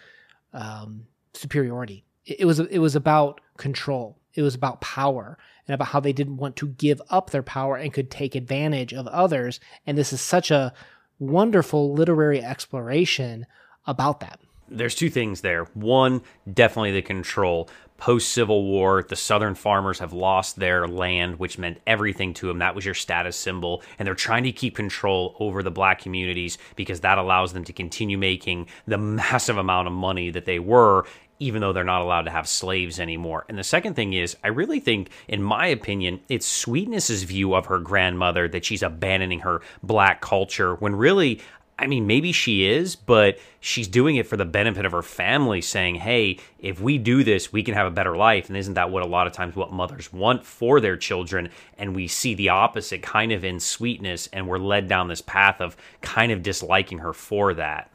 um, 0.53 1.07
superiority. 1.35 2.05
It, 2.25 2.41
it 2.41 2.45
was 2.45 2.59
it 2.59 2.79
was 2.79 2.97
about 2.97 3.41
control. 3.57 4.19
It 4.35 4.43
was 4.43 4.55
about 4.55 4.81
power 4.81 5.39
and 5.69 5.75
about 5.75 5.89
how 5.89 6.01
they 6.01 6.12
didn't 6.12 6.39
want 6.39 6.57
to 6.57 6.69
give 6.69 7.01
up 7.11 7.31
their 7.31 7.43
power 7.43 7.77
and 7.77 7.93
could 7.93 8.11
take 8.11 8.35
advantage 8.35 8.93
of 8.93 9.07
others. 9.09 9.61
And 9.87 9.97
this 9.97 10.12
is 10.12 10.21
such 10.21 10.51
a 10.51 10.73
wonderful 11.19 11.93
literary 11.93 12.43
exploration 12.43 13.47
about 13.87 14.21
that 14.21 14.41
there's 14.73 14.95
two 14.95 15.11
things 15.11 15.41
there. 15.41 15.64
One, 15.75 16.23
definitely 16.52 16.93
the 16.93 17.02
control. 17.02 17.69
Post 17.99 18.33
Civil 18.33 18.64
War, 18.64 19.05
the 19.05 19.14
Southern 19.14 19.55
farmers 19.55 20.00
have 20.00 20.12
lost 20.12 20.57
their 20.57 20.88
land, 20.88 21.38
which 21.38 21.57
meant 21.57 21.81
everything 21.87 22.35
to 22.35 22.49
them. 22.49 22.59
That 22.59 22.75
was 22.75 22.85
your 22.85 22.95
status 22.95 23.37
symbol. 23.37 23.81
And 23.97 24.07
they're 24.07 24.17
trying 24.17 24.43
to 24.43 24.50
keep 24.50 24.75
control 24.75 25.37
over 25.38 25.62
the 25.62 25.71
black 25.71 26.00
communities 26.00 26.59
because 26.75 27.00
that 27.00 27.19
allows 27.19 27.52
them 27.52 27.62
to 27.62 27.73
continue 27.73 28.19
making 28.19 28.67
the 28.88 28.99
massive 28.99 29.57
amount 29.57 29.87
of 29.87 29.95
money 29.95 30.31
that 30.31 30.47
they 30.47 30.59
were 30.59 31.07
even 31.38 31.61
though 31.61 31.73
they're 31.73 31.83
not 31.83 32.02
allowed 32.02 32.23
to 32.23 32.31
have 32.31 32.47
slaves 32.47 33.00
anymore. 33.00 33.45
And 33.49 33.59
the 33.59 33.64
second 33.64 33.95
thing 33.95 34.12
is, 34.12 34.37
I 34.45 34.49
really 34.49 34.79
think, 34.79 35.11
in 35.26 35.43
my 35.43 35.67
opinion, 35.67 36.21
it's 36.29 36.47
Sweetness's 36.47 37.25
view 37.25 37.55
of 37.55 37.67
her 37.67 37.81
grandmother 37.81 38.47
that 38.49 38.64
she's 38.64 38.83
abandoning 38.83 39.41
her 39.41 39.61
black 39.83 40.21
culture 40.21 40.76
when 40.76 40.95
really 40.95 41.41
I 41.79 41.87
mean, 41.87 42.07
maybe 42.07 42.33
she 42.33 42.67
is, 42.67 42.95
but 42.95 43.38
she's 43.59 43.88
doing 43.88 44.17
it 44.17 44.26
for 44.26 44.37
the 44.37 44.45
benefit 44.45 44.85
of 44.85 44.93
her 44.93 45.02
family, 45.02 45.61
saying, 45.61 45.97
hey, 45.97 46.38
if 46.59 46.81
we 46.81 46.99
do 46.99 47.25
this, 47.25 47.52
we 47.52 47.62
can 47.62 47.75
have 47.75 47.87
a 47.87 47.91
better 47.91 48.17
life. 48.17 48.49
And 48.49 48.57
isn't 48.57 48.75
that 48.75 48.91
what 48.91 49.02
a 49.02 49.07
lot 49.07 49.26
of 49.26 49.33
times 49.33 49.57
what 49.57 49.73
mothers 49.73 50.12
want 50.12 50.45
for 50.45 50.81
their 50.81 50.97
children? 50.97 51.49
And 51.79 51.97
we 51.97 52.07
see 52.07 52.35
the 52.35 52.50
opposite 52.50 53.02
kind 53.02 53.33
of 53.33 53.45
in 53.45 53.59
sweetness, 53.59 54.29
and 54.33 54.47
we're 54.47 54.59
led 54.59 54.87
down 54.87 55.09
this 55.09 55.23
path 55.23 55.61
of 55.61 55.76
kind 56.02 56.31
of 56.31 56.43
disliking 56.43 56.99
her 56.99 57.12
for 57.12 57.55
that. 57.55 57.91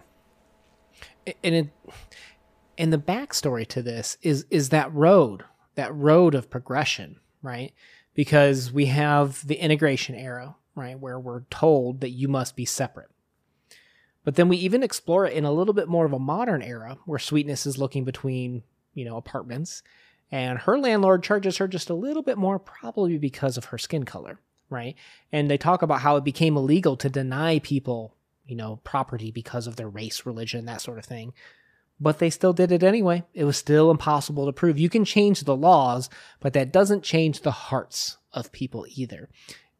And 1.43 1.55
it, 1.55 1.69
and 2.77 2.91
the 2.91 2.97
backstory 2.97 3.65
to 3.67 3.81
this 3.81 4.17
is 4.21 4.45
is 4.49 4.69
that 4.69 4.93
road, 4.93 5.43
that 5.75 5.93
road 5.95 6.35
of 6.35 6.49
progression, 6.49 7.19
right? 7.41 7.73
Because 8.13 8.71
we 8.71 8.87
have 8.87 9.45
the 9.47 9.55
integration 9.55 10.15
era, 10.15 10.55
right, 10.75 10.99
where 10.99 11.19
we're 11.19 11.43
told 11.49 12.01
that 12.01 12.09
you 12.09 12.27
must 12.27 12.55
be 12.55 12.65
separate 12.65 13.11
but 14.27 14.35
then 14.35 14.49
we 14.49 14.57
even 14.57 14.83
explore 14.83 15.25
it 15.25 15.31
in 15.31 15.45
a 15.45 15.53
little 15.53 15.73
bit 15.73 15.87
more 15.87 16.05
of 16.05 16.11
a 16.11 16.19
modern 16.19 16.61
era 16.61 16.97
where 17.05 17.17
Sweetness 17.17 17.65
is 17.65 17.77
looking 17.77 18.03
between 18.03 18.63
you 18.97 19.05
know, 19.05 19.15
apartments. 19.15 19.83
And 20.31 20.59
her 20.59 20.77
landlord 20.77 21.23
charges 21.23 21.57
her 21.57 21.67
just 21.67 21.89
a 21.89 21.93
little 21.93 22.23
bit 22.23 22.37
more, 22.37 22.59
probably 22.59 23.17
because 23.17 23.55
of 23.55 23.65
her 23.65 23.77
skin 23.77 24.03
color, 24.03 24.41
right? 24.69 24.95
And 25.31 25.49
they 25.49 25.57
talk 25.57 25.81
about 25.81 26.01
how 26.01 26.17
it 26.17 26.25
became 26.25 26.57
illegal 26.57 26.97
to 26.97 27.09
deny 27.09 27.59
people, 27.59 28.15
you 28.45 28.55
know, 28.55 28.81
property 28.83 29.31
because 29.31 29.67
of 29.67 29.75
their 29.77 29.87
race, 29.87 30.25
religion, 30.25 30.65
that 30.65 30.81
sort 30.81 30.97
of 30.97 31.05
thing. 31.05 31.31
But 31.99 32.19
they 32.19 32.29
still 32.29 32.53
did 32.53 32.71
it 32.71 32.83
anyway. 32.83 33.23
It 33.33 33.45
was 33.45 33.55
still 33.55 33.89
impossible 33.89 34.45
to 34.47 34.51
prove. 34.51 34.77
You 34.77 34.89
can 34.89 35.05
change 35.05 35.41
the 35.41 35.55
laws, 35.55 36.09
but 36.39 36.53
that 36.53 36.73
doesn't 36.73 37.03
change 37.03 37.41
the 37.41 37.51
hearts 37.51 38.17
of 38.33 38.51
people 38.51 38.85
either. 38.95 39.29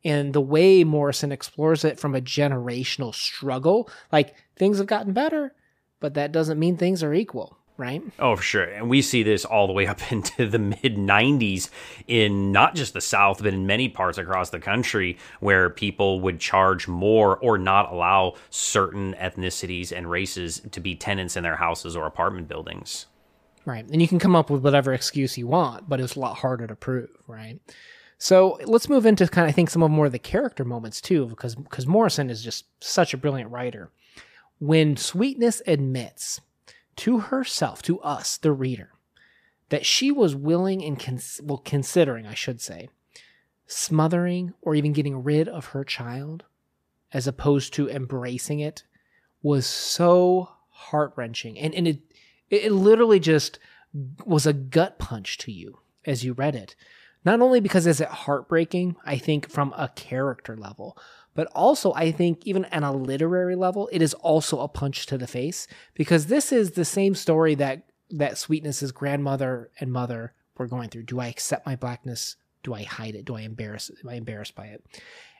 And 0.06 0.34
the 0.34 0.42
way 0.42 0.84
Morrison 0.84 1.32
explores 1.32 1.84
it 1.84 2.00
from 2.00 2.16
a 2.16 2.22
generational 2.22 3.13
struggle, 3.13 3.89
like 4.12 4.36
things 4.56 4.77
have 4.77 4.88
gotten 4.88 5.13
better, 5.13 5.54
but 6.00 6.13
that 6.13 6.32
doesn't 6.32 6.60
mean 6.60 6.77
things 6.77 7.04
are 7.04 7.13
equal 7.13 7.58
right? 7.77 8.01
Oh, 8.20 8.36
for 8.36 8.42
sure. 8.42 8.63
And 8.63 8.89
we 8.89 9.01
see 9.01 9.24
this 9.24 9.46
all 9.46 9.68
the 9.68 9.74
way 9.74 9.88
up 9.88 10.00
into 10.12 10.48
the 10.48 10.60
mid 10.60 10.96
90s 10.98 11.70
in 12.08 12.51
not 12.51 12.75
just 12.75 12.94
the 12.94 13.01
South, 13.01 13.42
but 13.42 13.54
in 13.54 13.66
many 13.68 13.88
parts 13.88 14.18
across 14.18 14.50
the 14.50 14.60
country 14.60 15.18
where 15.39 15.70
people 15.70 16.20
would 16.22 16.39
charge 16.39 16.88
more 16.88 17.38
or 17.38 17.58
not 17.58 17.92
allow 17.92 18.34
certain 18.50 19.13
ethnicities 19.16 19.96
and 19.96 20.10
races 20.10 20.62
to 20.72 20.80
be 20.80 20.96
tenants 20.96 21.38
in 21.38 21.44
their 21.44 21.56
houses 21.56 21.96
or 21.96 22.06
apartment 22.06 22.48
buildings. 22.48 23.06
Right. 23.66 23.86
And 23.89 24.01
you 24.01 24.08
can 24.08 24.20
come 24.20 24.36
up 24.36 24.50
with 24.50 24.63
whatever 24.63 24.94
excuse 24.94 25.38
you 25.38 25.48
want, 25.48 25.89
but 25.89 26.00
it's 26.00 26.16
a 26.16 26.20
lot 26.20 26.38
harder 26.38 26.68
to 26.68 26.75
prove, 26.75 27.10
right? 27.27 27.60
So 28.18 28.60
let's 28.66 28.90
move 28.90 29.06
into 29.06 29.28
kind 29.28 29.46
of, 29.46 29.50
I 29.50 29.54
think, 29.54 29.70
some 29.70 29.84
of 29.84 29.92
more 29.92 30.08
of 30.08 30.12
the 30.12 30.20
character 30.20 30.66
moments 30.66 31.02
too, 31.02 31.28
because 31.28 31.56
because 31.56 31.86
Morrison 31.86 32.30
is 32.30 32.44
just 32.44 32.66
such 32.84 33.14
a 33.14 33.18
brilliant 33.18 33.52
writer. 33.52 33.92
When 34.60 34.98
Sweetness 34.98 35.62
admits 35.68 36.42
to 36.98 37.20
herself, 37.20 37.82
to 37.84 38.00
us, 38.02 38.38
the 38.38 38.52
reader, 38.52 38.92
that 39.70 39.86
she 39.86 40.12
was 40.12 40.36
willing 40.36 40.84
and 40.84 41.00
cons- 41.00 41.40
well 41.44 41.62
considering, 41.64 42.26
I 42.26 42.34
should 42.34 42.60
say, 42.60 42.90
smothering 43.68 44.54
or 44.62 44.74
even 44.74 44.94
getting 44.94 45.24
rid 45.24 45.48
of 45.48 45.68
her 45.68 45.84
child, 45.84 46.44
as 47.14 47.28
opposed 47.28 47.74
to 47.74 47.90
embracing 47.90 48.60
it, 48.60 48.84
was 49.44 49.68
so 49.68 50.50
heart 50.70 51.14
wrenching, 51.16 51.60
and 51.60 51.76
and 51.76 51.88
it 51.88 52.00
it 52.50 52.72
literally 52.72 53.20
just 53.20 53.60
was 54.26 54.48
a 54.48 54.54
gut 54.54 54.98
punch 54.98 55.38
to 55.40 55.52
you 55.52 55.80
as 56.06 56.24
you 56.24 56.34
read 56.34 56.56
it. 56.56 56.76
Not 57.28 57.42
only 57.42 57.60
because 57.60 57.86
is 57.86 58.00
it 58.00 58.08
heartbreaking, 58.08 58.96
I 59.04 59.18
think 59.18 59.50
from 59.50 59.74
a 59.76 59.90
character 59.90 60.56
level, 60.56 60.98
but 61.36 61.48
also, 61.48 61.92
I 61.92 62.10
think, 62.10 62.48
even 62.48 62.64
at 62.64 62.84
a 62.84 62.92
literary 62.94 63.58
level, 63.58 63.90
it 63.92 64.02
is 64.02 64.14
also 64.14 64.62
a 64.62 64.70
punch 64.70 65.08
to 65.08 65.18
the 65.18 65.28
face 65.28 65.68
because 65.94 66.28
this 66.28 66.54
is 66.54 66.72
the 66.72 66.86
same 66.86 67.16
story 67.16 67.54
that 67.56 67.84
that 68.10 68.38
Sweetness's 68.38 68.94
grandmother 68.94 69.72
and 69.78 69.92
mother 69.92 70.36
were 70.58 70.68
going 70.68 70.88
through. 70.88 71.04
Do 71.04 71.20
I 71.20 71.28
accept 71.28 71.66
my 71.66 71.76
blackness? 71.76 72.38
Do 72.64 72.74
I 72.74 72.84
hide 72.84 73.14
it? 73.14 73.26
Do 73.26 73.36
I 73.36 73.42
embarrass? 73.42 73.92
Am 74.02 74.08
I 74.08 74.14
embarrassed 74.14 74.56
by 74.56 74.68
it? 74.68 74.86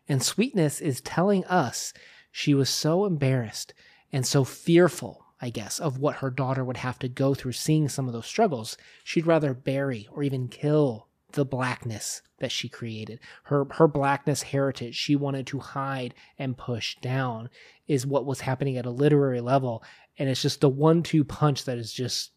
And 0.10 0.22
Sweetness 0.22 0.82
is 0.82 1.00
telling 1.00 1.46
us 1.46 1.94
she 2.34 2.54
was 2.54 2.70
so 2.70 3.06
embarrassed 3.06 3.74
and 4.12 4.28
so 4.28 4.44
fearful, 4.44 5.24
I 5.42 5.52
guess, 5.52 5.80
of 5.80 6.00
what 6.00 6.18
her 6.18 6.32
daughter 6.32 6.66
would 6.66 6.76
have 6.76 7.00
to 7.00 7.08
go 7.08 7.34
through 7.34 7.54
seeing 7.54 7.88
some 7.88 8.08
of 8.08 8.14
those 8.14 8.26
struggles. 8.26 8.78
She'd 9.06 9.26
rather 9.26 9.54
bury 9.54 10.10
or 10.12 10.22
even 10.22 10.50
kill 10.50 11.07
the 11.38 11.46
blackness 11.46 12.24
that 12.40 12.52
she 12.52 12.68
created. 12.68 13.20
Her 13.44 13.66
her 13.72 13.88
blackness 13.88 14.42
heritage 14.42 14.96
she 14.96 15.16
wanted 15.16 15.48
to 15.48 15.60
hide 15.60 16.16
and 16.38 16.58
push 16.58 16.98
down 16.98 17.50
is 17.88 18.08
what 18.08 18.26
was 18.26 18.42
happening 18.42 18.76
at 18.76 18.88
a 18.88 18.90
literary 18.90 19.40
level 19.40 19.84
and 20.18 20.28
it's 20.30 20.42
just 20.42 20.62
the 20.62 20.70
one-two 20.70 21.24
punch 21.24 21.66
that 21.66 21.78
is 21.78 21.94
just 21.94 22.32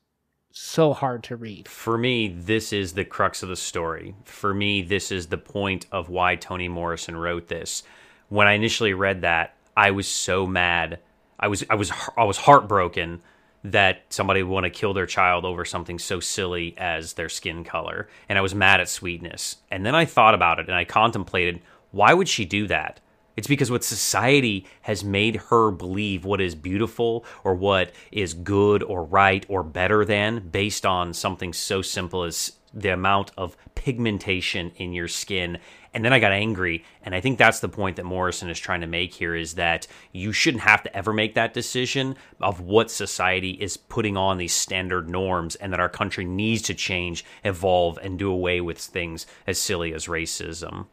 so 0.53 0.93
hard 0.93 1.25
to 1.25 1.37
read. 1.37 1.67
For 1.67 1.97
me, 1.97 2.29
this 2.29 2.75
is 2.75 2.93
the 2.93 3.07
crux 3.07 3.43
of 3.43 3.49
the 3.49 3.57
story. 3.57 4.15
For 4.25 4.53
me, 4.53 4.83
this 4.83 5.11
is 5.11 5.29
the 5.29 5.39
point 5.39 5.87
of 5.91 6.11
why 6.11 6.37
Toni 6.37 6.69
Morrison 6.69 7.17
wrote 7.17 7.49
this. 7.49 7.83
When 8.29 8.47
I 8.47 8.53
initially 8.53 8.93
read 8.93 9.23
that, 9.23 9.55
I 9.75 9.93
was 9.93 10.07
so 10.07 10.47
mad. 10.47 10.99
I 11.39 11.49
was 11.49 11.65
I 11.71 11.75
was 11.75 11.91
I 12.19 12.25
was 12.25 12.37
heartbroken 12.37 13.23
that 13.63 14.03
somebody 14.09 14.43
would 14.43 14.53
want 14.53 14.65
to 14.65 14.71
kill 14.71 14.95
their 14.95 15.07
child 15.07 15.45
over 15.45 15.65
something 15.65 15.99
so 15.99 16.21
silly 16.21 16.75
as 16.79 17.15
their 17.15 17.29
skin 17.29 17.65
color. 17.65 18.09
And 18.29 18.39
I 18.39 18.41
was 18.41 18.55
mad 18.55 18.81
at 18.81 18.89
sweetness. 18.89 19.57
And 19.71 19.85
then 19.85 19.95
I 19.95 20.05
thought 20.05 20.35
about 20.35 20.59
it 20.59 20.67
and 20.67 20.75
I 20.75 20.85
contemplated 20.85 21.61
why 21.91 22.15
would 22.15 22.29
she 22.29 22.45
do 22.45 22.67
that? 22.69 23.01
It's 23.37 23.49
because 23.49 23.71
what 23.71 23.85
society 23.85 24.67
has 24.83 25.03
made 25.03 25.37
her 25.37 25.71
believe 25.71 26.25
what 26.25 26.41
is 26.41 26.55
beautiful 26.55 27.25
or 27.43 27.55
what 27.55 27.93
is 28.13 28.35
good 28.35 28.83
or 28.83 29.05
right 29.05 29.47
or 29.49 29.63
better 29.63 30.05
than 30.05 30.51
based 30.51 30.85
on 30.85 31.15
something 31.15 31.53
so 31.53 31.81
simple 31.81 32.25
as 32.25 32.53
the 32.73 32.93
amount 32.93 33.33
of 33.37 33.57
pigmentation 33.75 34.71
in 34.77 34.93
your 34.93 35.09
skin 35.09 35.59
and 35.93 36.05
then 36.05 36.13
I 36.13 36.21
got 36.21 36.33
angry. 36.33 36.85
And 37.03 37.15
I 37.15 37.21
think 37.21 37.39
that's 37.39 37.61
the 37.61 37.69
point 37.69 37.97
that 37.97 38.05
Morrison 38.05 38.49
is 38.49 38.59
trying 38.59 38.81
to 38.83 38.87
make 38.87 39.13
here 39.13 39.35
is 39.35 39.55
that 39.55 39.87
you 40.13 40.33
shouldn't 40.33 40.63
have 40.63 40.83
to 40.85 40.97
ever 40.97 41.13
make 41.13 41.35
that 41.35 41.55
decision 41.55 42.17
of 42.41 42.61
what 42.61 42.91
society 42.91 43.51
is 43.51 43.77
putting 43.77 44.17
on 44.17 44.39
these 44.39 44.55
standard 44.55 45.09
norms 45.09 45.57
and 45.57 45.73
that 45.73 45.81
our 45.81 45.89
country 45.89 46.25
needs 46.25 46.63
to 46.63 46.75
change, 46.75 47.25
evolve, 47.45 47.99
and 48.03 48.19
do 48.19 48.31
away 48.31 48.61
with 48.61 48.79
things 48.79 49.27
as 49.47 49.59
silly 49.59 49.93
as 49.93 50.07
racism. 50.07 50.87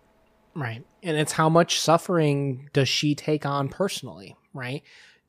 Right. 0.55 0.84
And 1.03 1.17
it's 1.17 1.34
how 1.34 1.50
much 1.50 1.79
suffering 1.79 2.69
does 2.74 2.89
she 2.89 3.13
take 3.13 3.46
on 3.46 3.69
personally, 3.69 4.36
right? 4.53 4.81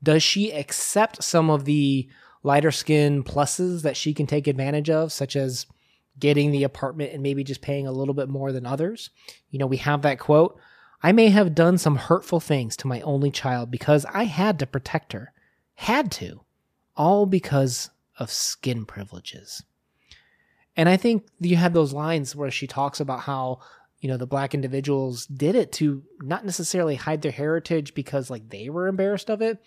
Does 0.03 0.23
she 0.23 0.51
accept 0.53 1.23
some 1.23 1.51
of 1.51 1.67
the 1.67 2.09
lighter 2.43 2.71
skin 2.71 3.23
pluses 3.23 3.83
that 3.83 3.97
she 3.97 4.15
can 4.15 4.27
take 4.27 4.47
advantage 4.47 4.89
of, 4.89 5.13
such 5.13 5.37
as 5.37 5.67
getting 6.19 6.51
the 6.51 6.65
apartment 6.65 7.13
and 7.13 7.23
maybe 7.23 7.45
just 7.45 7.61
paying 7.61 7.87
a 7.87 7.93
little 7.93 8.15
bit 8.15 8.29
more 8.29 8.53
than 8.53 8.67
others. 8.67 9.11
You 9.51 9.59
know, 9.59 9.67
we 9.67 9.79
have 9.79 10.03
that 10.03 10.19
quote 10.19 10.59
I 11.03 11.13
may 11.13 11.29
have 11.29 11.55
done 11.55 11.79
some 11.79 11.97
hurtful 11.97 12.41
things 12.41 12.77
to 12.79 12.89
my 12.89 13.01
only 13.03 13.31
child 13.31 13.71
because 13.71 14.05
I 14.07 14.25
had 14.25 14.59
to 14.59 14.67
protect 14.67 15.13
her. 15.13 15.33
Had 15.75 16.11
to. 16.13 16.41
All 16.97 17.25
because 17.25 17.91
of 18.19 18.33
skin 18.33 18.85
privileges. 18.85 19.63
And 20.77 20.89
I 20.89 20.97
think 20.97 21.27
you 21.41 21.57
have 21.57 21.73
those 21.73 21.93
lines 21.93 22.35
where 22.35 22.51
she 22.51 22.67
talks 22.67 22.99
about 22.99 23.21
how, 23.21 23.61
you 24.01 24.09
know, 24.09 24.17
the 24.17 24.27
black 24.27 24.55
individuals 24.55 25.27
did 25.27 25.55
it 25.55 25.73
to 25.73 26.03
not 26.21 26.45
necessarily 26.45 26.97
hide 26.97 27.23
their 27.23 27.33
heritage 27.33 27.95
because 27.95 28.31
like 28.31 28.49
they 28.49 28.69
were 28.69 28.89
embarrassed 28.89 29.31
of 29.31 29.41
it, 29.41 29.63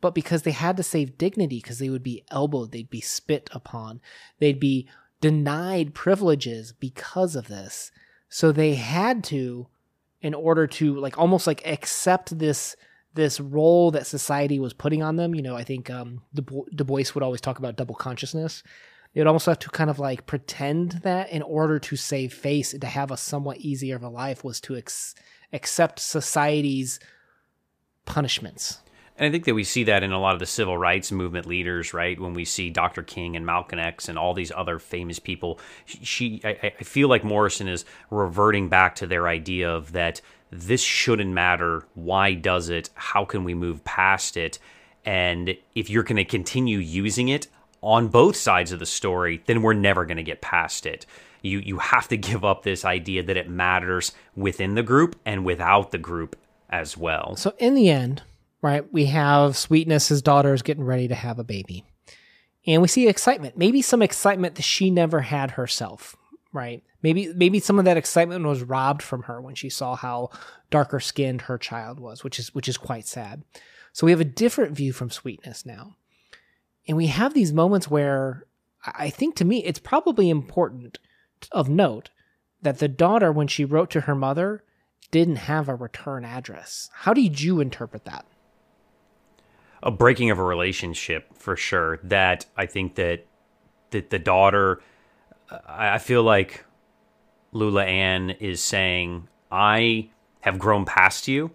but 0.00 0.14
because 0.14 0.42
they 0.42 0.52
had 0.52 0.76
to 0.76 0.82
save 0.82 1.18
dignity 1.18 1.58
because 1.62 1.78
they 1.78 1.90
would 1.90 2.02
be 2.02 2.24
elbowed, 2.30 2.72
they'd 2.72 2.90
be 2.90 3.00
spit 3.00 3.48
upon, 3.52 4.00
they'd 4.38 4.60
be 4.60 4.88
denied 5.20 5.94
privileges 5.94 6.72
because 6.72 7.34
of 7.36 7.48
this. 7.48 7.90
So 8.28 8.52
they 8.52 8.74
had 8.74 9.24
to, 9.24 9.66
in 10.20 10.34
order 10.34 10.66
to 10.66 10.96
like 10.96 11.18
almost 11.18 11.46
like 11.46 11.66
accept 11.66 12.38
this 12.38 12.76
this 13.14 13.40
role 13.40 13.90
that 13.90 14.06
society 14.06 14.60
was 14.60 14.72
putting 14.72 15.02
on 15.02 15.16
them. 15.16 15.34
You 15.34 15.42
know, 15.42 15.56
I 15.56 15.64
think 15.64 15.90
um, 15.90 16.22
Du, 16.34 16.66
du 16.72 16.84
Bois 16.84 17.04
would 17.14 17.24
always 17.24 17.40
talk 17.40 17.58
about 17.58 17.76
double 17.76 17.96
consciousness. 17.96 18.62
They 19.12 19.20
would 19.20 19.26
almost 19.26 19.46
have 19.46 19.58
to 19.60 19.70
kind 19.70 19.90
of 19.90 19.98
like 19.98 20.26
pretend 20.26 20.92
that 21.02 21.30
in 21.30 21.42
order 21.42 21.78
to 21.80 21.96
save 21.96 22.32
face 22.32 22.72
and 22.72 22.80
to 22.82 22.86
have 22.86 23.10
a 23.10 23.16
somewhat 23.16 23.58
easier 23.58 23.96
of 23.96 24.02
a 24.02 24.08
life 24.08 24.44
was 24.44 24.60
to 24.62 24.76
ex- 24.76 25.14
accept 25.52 25.98
society's 25.98 27.00
punishments. 28.04 28.78
And 29.18 29.26
I 29.26 29.30
think 29.32 29.44
that 29.46 29.54
we 29.54 29.64
see 29.64 29.82
that 29.84 30.04
in 30.04 30.12
a 30.12 30.20
lot 30.20 30.34
of 30.34 30.38
the 30.38 30.46
civil 30.46 30.78
rights 30.78 31.10
movement 31.10 31.44
leaders, 31.44 31.92
right? 31.92 32.18
When 32.18 32.34
we 32.34 32.44
see 32.44 32.70
Dr. 32.70 33.02
King 33.02 33.34
and 33.34 33.44
Malcolm 33.44 33.80
X 33.80 34.08
and 34.08 34.16
all 34.16 34.32
these 34.32 34.52
other 34.54 34.78
famous 34.78 35.18
people, 35.18 35.58
she, 35.86 36.40
I, 36.44 36.72
I 36.78 36.84
feel 36.84 37.08
like 37.08 37.24
Morrison 37.24 37.66
is 37.66 37.84
reverting 38.10 38.68
back 38.68 38.94
to 38.96 39.08
their 39.08 39.26
idea 39.26 39.70
of 39.70 39.92
that 39.92 40.20
this 40.52 40.80
shouldn't 40.80 41.32
matter. 41.32 41.84
Why 41.94 42.34
does 42.34 42.68
it? 42.68 42.90
How 42.94 43.24
can 43.24 43.42
we 43.42 43.54
move 43.54 43.82
past 43.84 44.36
it? 44.36 44.60
And 45.04 45.56
if 45.74 45.90
you're 45.90 46.04
going 46.04 46.16
to 46.16 46.24
continue 46.24 46.78
using 46.78 47.28
it 47.28 47.48
on 47.82 48.08
both 48.08 48.36
sides 48.36 48.70
of 48.70 48.78
the 48.78 48.86
story, 48.86 49.42
then 49.46 49.62
we're 49.62 49.74
never 49.74 50.04
going 50.04 50.16
to 50.16 50.22
get 50.22 50.40
past 50.40 50.86
it. 50.86 51.06
You 51.42 51.58
you 51.58 51.78
have 51.78 52.08
to 52.08 52.16
give 52.28 52.44
up 52.44 52.62
this 52.62 52.84
idea 52.84 53.22
that 53.24 53.36
it 53.36 53.48
matters 53.48 54.12
within 54.36 54.74
the 54.74 54.82
group 54.82 55.16
and 55.24 55.44
without 55.44 55.90
the 55.90 55.98
group 55.98 56.36
as 56.70 56.96
well. 56.96 57.36
So 57.36 57.54
in 57.58 57.74
the 57.74 57.90
end, 57.90 58.22
right? 58.62 58.90
We 58.92 59.06
have 59.06 59.56
Sweetness, 59.56 60.08
his 60.08 60.22
daughter, 60.22 60.52
is 60.54 60.62
getting 60.62 60.84
ready 60.84 61.08
to 61.08 61.14
have 61.14 61.38
a 61.38 61.44
baby. 61.44 61.84
And 62.66 62.82
we 62.82 62.88
see 62.88 63.08
excitement, 63.08 63.56
maybe 63.56 63.80
some 63.82 64.02
excitement 64.02 64.56
that 64.56 64.62
she 64.62 64.90
never 64.90 65.20
had 65.20 65.52
herself, 65.52 66.16
right? 66.52 66.82
Maybe 67.02 67.32
maybe 67.34 67.60
some 67.60 67.78
of 67.78 67.84
that 67.84 67.96
excitement 67.96 68.44
was 68.44 68.62
robbed 68.62 69.02
from 69.02 69.22
her 69.22 69.40
when 69.40 69.54
she 69.54 69.70
saw 69.70 69.94
how 69.96 70.30
darker 70.70 71.00
skinned 71.00 71.42
her 71.42 71.56
child 71.56 72.00
was, 72.00 72.24
which 72.24 72.38
is 72.38 72.54
which 72.54 72.68
is 72.68 72.76
quite 72.76 73.06
sad. 73.06 73.44
So 73.92 74.04
we 74.04 74.10
have 74.10 74.20
a 74.20 74.24
different 74.24 74.76
view 74.76 74.92
from 74.92 75.10
Sweetness 75.10 75.64
now. 75.64 75.96
And 76.86 76.96
we 76.96 77.06
have 77.06 77.34
these 77.34 77.52
moments 77.52 77.90
where 77.90 78.44
I 78.84 79.10
think 79.10 79.36
to 79.36 79.44
me 79.44 79.64
it's 79.64 79.78
probably 79.78 80.28
important 80.28 80.98
of 81.52 81.68
note 81.68 82.10
that 82.60 82.80
the 82.80 82.88
daughter 82.88 83.30
when 83.30 83.46
she 83.46 83.64
wrote 83.64 83.90
to 83.90 84.02
her 84.02 84.14
mother 84.14 84.64
didn't 85.10 85.36
have 85.36 85.68
a 85.68 85.74
return 85.74 86.24
address. 86.24 86.90
How 86.92 87.14
did 87.14 87.40
you 87.40 87.60
interpret 87.60 88.04
that? 88.04 88.26
A 89.82 89.90
breaking 89.90 90.30
of 90.30 90.38
a 90.38 90.44
relationship 90.44 91.34
for 91.34 91.56
sure 91.56 91.98
that 92.04 92.46
I 92.56 92.66
think 92.66 92.96
that 92.96 93.26
the, 93.90 94.00
the 94.00 94.18
daughter. 94.18 94.82
I 95.66 95.98
feel 95.98 96.22
like 96.22 96.64
Lula 97.52 97.84
Ann 97.84 98.30
is 98.30 98.62
saying, 98.62 99.28
I 99.50 100.10
have 100.40 100.58
grown 100.58 100.84
past 100.84 101.26
you 101.26 101.50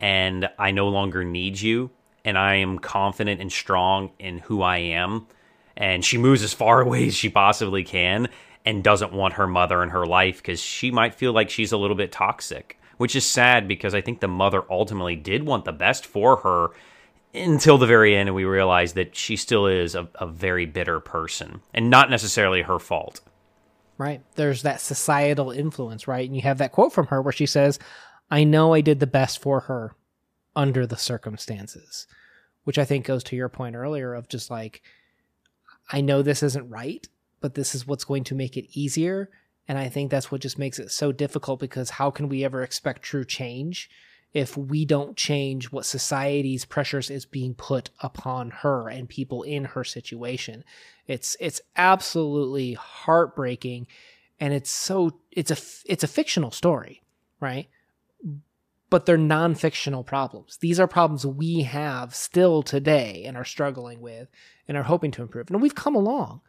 and 0.00 0.48
I 0.58 0.70
no 0.70 0.88
longer 0.88 1.24
need 1.24 1.60
you. 1.60 1.90
And 2.24 2.36
I 2.36 2.56
am 2.56 2.78
confident 2.78 3.40
and 3.40 3.52
strong 3.52 4.10
in 4.18 4.38
who 4.38 4.62
I 4.62 4.78
am. 4.78 5.26
And 5.76 6.04
she 6.04 6.18
moves 6.18 6.42
as 6.42 6.52
far 6.52 6.80
away 6.82 7.08
as 7.08 7.14
she 7.14 7.28
possibly 7.28 7.84
can 7.84 8.28
and 8.64 8.82
doesn't 8.82 9.12
want 9.12 9.34
her 9.34 9.46
mother 9.46 9.82
in 9.82 9.90
her 9.90 10.06
life 10.06 10.38
because 10.38 10.60
she 10.60 10.90
might 10.90 11.14
feel 11.14 11.32
like 11.32 11.50
she's 11.50 11.72
a 11.72 11.76
little 11.76 11.96
bit 11.96 12.10
toxic, 12.10 12.80
which 12.96 13.14
is 13.14 13.24
sad 13.24 13.68
because 13.68 13.94
I 13.94 14.00
think 14.00 14.20
the 14.20 14.28
mother 14.28 14.64
ultimately 14.70 15.14
did 15.14 15.44
want 15.44 15.64
the 15.64 15.72
best 15.72 16.04
for 16.04 16.36
her 16.38 16.70
until 17.36 17.78
the 17.78 17.86
very 17.86 18.16
end. 18.16 18.28
And 18.28 18.36
we 18.36 18.44
realize 18.44 18.94
that 18.94 19.14
she 19.14 19.36
still 19.36 19.66
is 19.66 19.94
a, 19.94 20.08
a 20.16 20.26
very 20.26 20.66
bitter 20.66 21.00
person 21.00 21.60
and 21.74 21.90
not 21.90 22.10
necessarily 22.10 22.62
her 22.62 22.78
fault. 22.78 23.20
Right. 23.98 24.22
There's 24.34 24.62
that 24.62 24.80
societal 24.80 25.50
influence, 25.50 26.06
right? 26.06 26.26
And 26.26 26.36
you 26.36 26.42
have 26.42 26.58
that 26.58 26.72
quote 26.72 26.92
from 26.92 27.06
her 27.06 27.22
where 27.22 27.32
she 27.32 27.46
says, 27.46 27.78
I 28.30 28.44
know 28.44 28.74
I 28.74 28.80
did 28.80 29.00
the 29.00 29.06
best 29.06 29.40
for 29.40 29.60
her 29.60 29.94
under 30.54 30.86
the 30.86 30.96
circumstances, 30.96 32.06
which 32.64 32.78
I 32.78 32.84
think 32.84 33.06
goes 33.06 33.22
to 33.24 33.36
your 33.36 33.48
point 33.48 33.76
earlier 33.76 34.14
of 34.14 34.28
just 34.28 34.50
like, 34.50 34.82
I 35.90 36.00
know 36.00 36.22
this 36.22 36.42
isn't 36.42 36.68
right, 36.68 37.06
but 37.40 37.54
this 37.54 37.74
is 37.74 37.86
what's 37.86 38.04
going 38.04 38.24
to 38.24 38.34
make 38.34 38.56
it 38.56 38.66
easier. 38.78 39.30
And 39.68 39.78
I 39.78 39.88
think 39.88 40.10
that's 40.10 40.30
what 40.30 40.40
just 40.40 40.58
makes 40.58 40.78
it 40.78 40.90
so 40.90 41.12
difficult 41.12 41.60
because 41.60 41.90
how 41.90 42.10
can 42.10 42.28
we 42.28 42.44
ever 42.44 42.62
expect 42.62 43.02
true 43.02 43.24
change 43.24 43.88
if 44.36 44.54
we 44.56 44.84
don't 44.84 45.16
change 45.16 45.72
what 45.72 45.86
society's 45.86 46.66
pressures 46.66 47.10
is 47.10 47.24
being 47.24 47.54
put 47.54 47.88
upon 48.00 48.50
her 48.50 48.88
and 48.88 49.08
people 49.08 49.42
in 49.42 49.64
her 49.64 49.82
situation? 49.82 50.62
It's 51.06 51.36
it's 51.40 51.60
absolutely 51.76 52.74
heartbreaking 52.74 53.86
and 54.38 54.52
it's 54.52 54.70
so 54.70 55.18
it's 55.30 55.50
a 55.50 55.56
it's 55.90 56.04
a 56.04 56.08
fictional 56.08 56.50
story, 56.50 57.02
right? 57.40 57.68
But 58.90 59.06
they're 59.06 59.16
non-fictional 59.16 60.04
problems. 60.04 60.58
These 60.58 60.78
are 60.78 60.86
problems 60.86 61.24
we 61.24 61.62
have 61.62 62.14
still 62.14 62.62
today 62.62 63.24
and 63.26 63.36
are 63.36 63.44
struggling 63.44 64.00
with 64.00 64.28
and 64.68 64.76
are 64.76 64.82
hoping 64.82 65.10
to 65.12 65.22
improve. 65.22 65.50
And 65.50 65.62
we've 65.62 65.74
come 65.74 65.96
along 65.96 66.42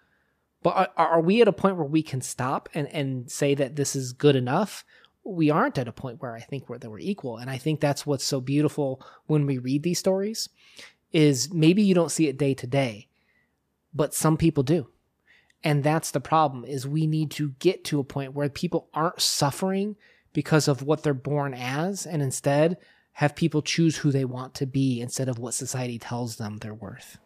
but 0.63 0.91
are, 0.97 1.07
are 1.07 1.21
we 1.21 1.41
at 1.41 1.47
a 1.47 1.53
point 1.53 1.77
where 1.77 1.85
we 1.85 2.03
can 2.03 2.21
stop 2.21 2.67
and, 2.73 2.87
and 2.89 3.31
say 3.31 3.55
that 3.55 3.75
this 3.75 3.95
is 3.95 4.13
good 4.13 4.35
enough? 4.35 4.83
We 5.27 5.49
aren't 5.49 5.77
at 5.77 5.87
a 5.87 5.91
point 5.91 6.21
where 6.21 6.35
I 6.35 6.39
think 6.39 6.69
we're, 6.69 6.77
that 6.77 6.89
we're 6.89 6.99
equal. 6.99 7.37
And 7.37 7.49
I 7.49 7.57
think 7.57 7.79
that's 7.79 8.05
what's 8.05 8.23
so 8.23 8.39
beautiful 8.41 9.05
when 9.25 9.45
we 9.45 9.57
read 9.57 9.83
these 9.83 9.99
stories 9.99 10.49
is 11.11 11.53
maybe 11.53 11.83
you 11.83 11.93
don't 11.93 12.11
see 12.11 12.27
it 12.27 12.37
day 12.37 12.53
to 12.53 12.67
day, 12.67 13.07
but 13.93 14.13
some 14.13 14.37
people 14.37 14.63
do. 14.63 14.89
And 15.63 15.83
that's 15.83 16.11
the 16.11 16.19
problem 16.19 16.65
is 16.65 16.87
we 16.87 17.07
need 17.07 17.31
to 17.31 17.49
get 17.59 17.83
to 17.85 17.99
a 17.99 18.03
point 18.03 18.33
where 18.33 18.49
people 18.49 18.89
aren't 18.93 19.21
suffering 19.21 19.95
because 20.33 20.67
of 20.67 20.83
what 20.83 21.03
they're 21.03 21.13
born 21.13 21.53
as 21.53 22.05
and 22.05 22.21
instead 22.21 22.77
have 23.13 23.35
people 23.35 23.61
choose 23.61 23.97
who 23.97 24.11
they 24.11 24.25
want 24.25 24.53
to 24.53 24.65
be 24.65 25.01
instead 25.01 25.27
of 25.27 25.39
what 25.39 25.53
society 25.53 25.97
tells 25.97 26.35
them 26.35 26.57
they're 26.57 26.73
worth 26.73 27.17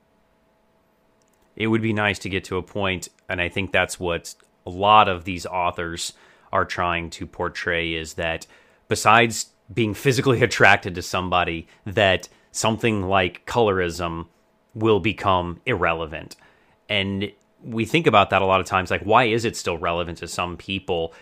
it 1.55 1.67
would 1.67 1.81
be 1.81 1.93
nice 1.93 2.20
to 2.20 2.29
get 2.29 2.43
to 2.46 2.58
a 2.58 2.63
point, 2.63 3.10
and 3.29 3.41
I 3.41 3.50
think 3.50 3.72
that's 3.72 4.00
what 4.00 4.36
a 4.65 4.70
lot 4.70 5.08
of 5.08 5.25
these 5.25 5.46
authors 5.46 6.13
are 6.51 6.65
trying 6.65 7.10
to 7.12 7.25
portray 7.25 7.93
is 7.93 8.15
that 8.15 8.46
besides 8.88 9.51
being 9.74 9.93
physically 9.93 10.41
attracted 10.43 10.96
to 10.96 11.01
somebody, 11.01 11.67
that 11.86 12.27
something 12.51 13.03
like 13.03 13.46
colorism 13.46 14.27
will 14.74 15.00
become 15.00 15.60
irrelevant. 15.65 16.36
And 16.89 17.31
we 17.63 17.86
think 17.86 18.08
about 18.08 18.29
that 18.31 18.41
a 18.41 18.46
lot 18.46 18.60
of 18.60 18.65
times 18.65 18.89
like 18.89 19.03
why 19.03 19.25
is 19.25 19.46
it 19.46 19.55
still 19.55 19.77
relevant 19.77 20.17
to 20.17 20.27
some 20.27 20.58
people 20.58 21.13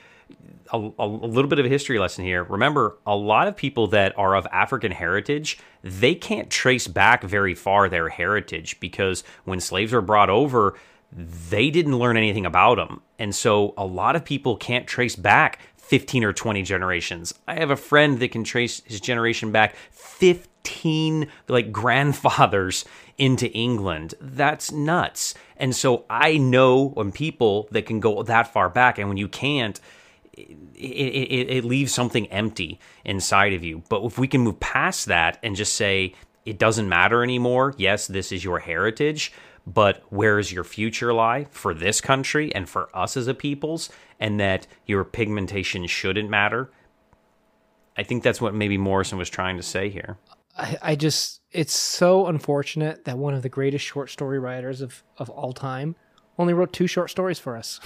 a, 0.72 0.90
a, 1.00 1.08
little 1.08 1.50
bit 1.50 1.60
of 1.60 1.66
a 1.66 1.70
history 1.70 1.98
lesson 1.98 2.24
here. 2.24 2.44
Remember, 2.44 2.98
a 3.06 3.16
lot 3.16 3.48
of 3.48 3.56
people 3.56 3.88
that 3.88 4.18
are 4.18 4.36
of 4.36 4.46
African 4.52 4.92
heritage, 4.92 5.58
they 5.82 6.14
can't 6.14 6.50
trace 6.50 6.88
back 6.88 7.24
very 7.24 7.56
far 7.56 7.90
their 7.90 8.10
heritage 8.10 8.80
because 8.80 9.24
when 9.46 9.60
slaves 9.60 9.92
were 9.94 10.02
brought 10.02 10.30
over, 10.30 10.78
they 11.12 11.70
didn't 11.70 11.98
learn 11.98 12.18
anything 12.18 12.46
about 12.46 12.76
them. 12.76 13.02
And 13.18 13.34
so 13.34 13.74
a 13.78 13.86
lot 13.86 14.16
of 14.16 14.24
people 14.24 14.58
can't 14.58 14.88
trace 14.88 15.16
back 15.16 15.60
15 15.78 16.24
or 16.24 16.34
20 16.34 16.62
generations. 16.62 17.34
I 17.48 17.56
have 17.56 17.72
a 17.72 17.76
friend 17.76 18.20
that 18.20 18.32
can 18.32 18.44
trace 18.44 18.82
his 18.86 19.02
generation 19.02 19.52
back 19.52 19.76
15 19.92 21.28
like 21.48 21.72
grandfathers 21.72 22.86
into 23.18 23.52
England. 23.52 24.14
That's 24.22 24.72
nuts. 24.72 25.34
And 25.58 25.76
so 25.76 26.06
I 26.10 26.38
know 26.38 26.90
when 26.90 27.12
people 27.12 27.68
that 27.72 27.86
can 27.86 28.00
go 28.00 28.22
that 28.24 28.54
far 28.54 28.70
back 28.70 29.00
and 29.00 29.08
when 29.08 29.18
you 29.18 29.28
can't, 29.28 29.80
it, 30.34 30.46
it, 30.76 31.50
it 31.50 31.66
leaves 31.66 31.94
something 31.94 32.28
empty 32.28 32.80
inside 33.04 33.54
of 33.54 33.64
you. 33.64 33.84
But 33.90 34.04
if 34.06 34.20
we 34.20 34.28
can 34.28 34.42
move 34.42 34.60
past 34.60 35.08
that 35.08 35.40
and 35.42 35.56
just 35.56 35.74
say, 35.74 36.14
it 36.46 36.58
doesn't 36.58 36.88
matter 36.88 37.24
anymore. 37.24 37.74
Yes, 37.78 38.08
this 38.08 38.32
is 38.32 38.44
your 38.44 38.60
heritage, 38.60 39.32
but 39.74 40.04
where 40.10 40.38
does 40.38 40.52
your 40.52 40.64
future 40.64 41.14
lie 41.14 41.46
for 41.52 41.74
this 41.74 42.02
country 42.02 42.54
and 42.56 42.68
for 42.68 42.90
us 42.96 43.16
as 43.16 43.28
a 43.28 43.34
peoples? 43.34 43.90
And 44.20 44.40
that 44.40 44.68
your 44.86 45.04
pigmentation 45.04 45.88
shouldn't 45.88 46.30
matter. 46.30 46.72
I 47.96 48.04
think 48.04 48.24
that's 48.24 48.42
what 48.42 48.54
maybe 48.54 48.78
Morrison 48.78 49.18
was 49.18 49.30
trying 49.30 49.58
to 49.58 49.64
say 49.64 49.90
here. 49.90 50.18
I, 50.58 50.78
I 50.82 50.96
just, 50.96 51.42
it's 51.52 51.76
so 51.76 52.28
unfortunate 52.28 53.06
that 53.06 53.18
one 53.18 53.34
of 53.34 53.44
the 53.44 53.50
greatest 53.50 53.86
short 53.86 54.10
story 54.10 54.40
writers 54.40 54.82
of, 54.82 55.04
of 55.18 55.30
all 55.30 55.54
time 55.54 55.96
only 56.40 56.54
wrote 56.54 56.72
two 56.72 56.88
short 56.88 57.12
stories 57.12 57.38
for 57.38 57.58
us. 57.58 57.82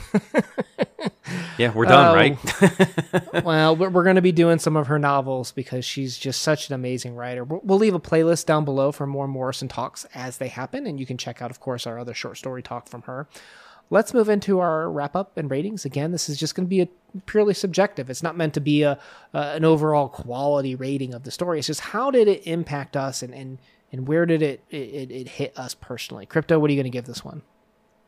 yeah, 1.58 1.74
we're 1.74 1.86
done, 1.86 2.12
uh, 2.12 2.14
right? 2.14 3.44
well, 3.44 3.76
we're, 3.76 3.90
we're 3.90 4.04
going 4.04 4.16
to 4.16 4.22
be 4.22 4.32
doing 4.32 4.60
some 4.60 4.78
of 4.78 4.88
her 4.88 5.00
novels 5.00 5.52
because 5.52 5.84
she's 5.84 6.18
just 6.18 6.42
such 6.42 6.70
an 6.70 6.76
amazing 6.76 7.16
writer. 7.16 7.44
We'll, 7.44 7.62
we'll 7.64 7.80
leave 7.80 7.96
a 7.96 8.00
playlist 8.00 8.46
down 8.46 8.64
below 8.64 8.92
for 8.92 9.08
more 9.08 9.28
Morrison 9.28 9.68
talks 9.68 10.06
as 10.14 10.38
they 10.38 10.50
happen, 10.50 10.86
and 10.86 11.00
you 11.00 11.06
can 11.08 11.18
check 11.18 11.42
out, 11.42 11.50
of 11.50 11.60
course, 11.60 11.88
our 11.88 11.98
other 11.98 12.14
short 12.14 12.38
story 12.38 12.62
talk 12.62 12.88
from 12.88 13.02
her. 13.02 13.28
Let's 13.90 14.14
move 14.14 14.30
into 14.30 14.60
our 14.60 14.90
wrap 14.90 15.16
up 15.16 15.36
and 15.38 15.50
ratings. 15.50 15.84
Again, 15.84 16.12
this 16.12 16.30
is 16.30 16.38
just 16.38 16.54
going 16.54 16.66
to 16.66 16.70
be 16.70 16.82
a 16.82 16.88
purely 17.26 17.56
subjective. 17.56 18.10
It's 18.10 18.24
not 18.24 18.38
meant 18.38 18.54
to 18.54 18.62
be 18.62 18.84
a 18.84 19.00
uh, 19.34 19.54
an 19.56 19.66
overall 19.66 20.10
quality 20.10 20.74
rating 20.76 21.14
of 21.14 21.24
the 21.24 21.32
story. 21.32 21.58
It's 21.58 21.68
just 21.68 21.82
how 21.82 22.10
did 22.10 22.28
it 22.28 22.48
impact 22.48 22.96
us 22.96 23.22
and 23.22 23.34
and 23.34 23.60
and 23.92 24.08
where 24.08 24.26
did 24.26 24.42
it 24.42 24.64
it, 24.70 25.12
it 25.12 25.28
hit 25.28 25.58
us 25.58 25.76
personally? 25.76 26.26
Crypto, 26.26 26.58
what 26.60 26.70
are 26.70 26.74
you 26.74 26.78
going 26.78 26.92
to 26.92 26.96
give 26.96 27.06
this 27.06 27.26
one? 27.26 27.44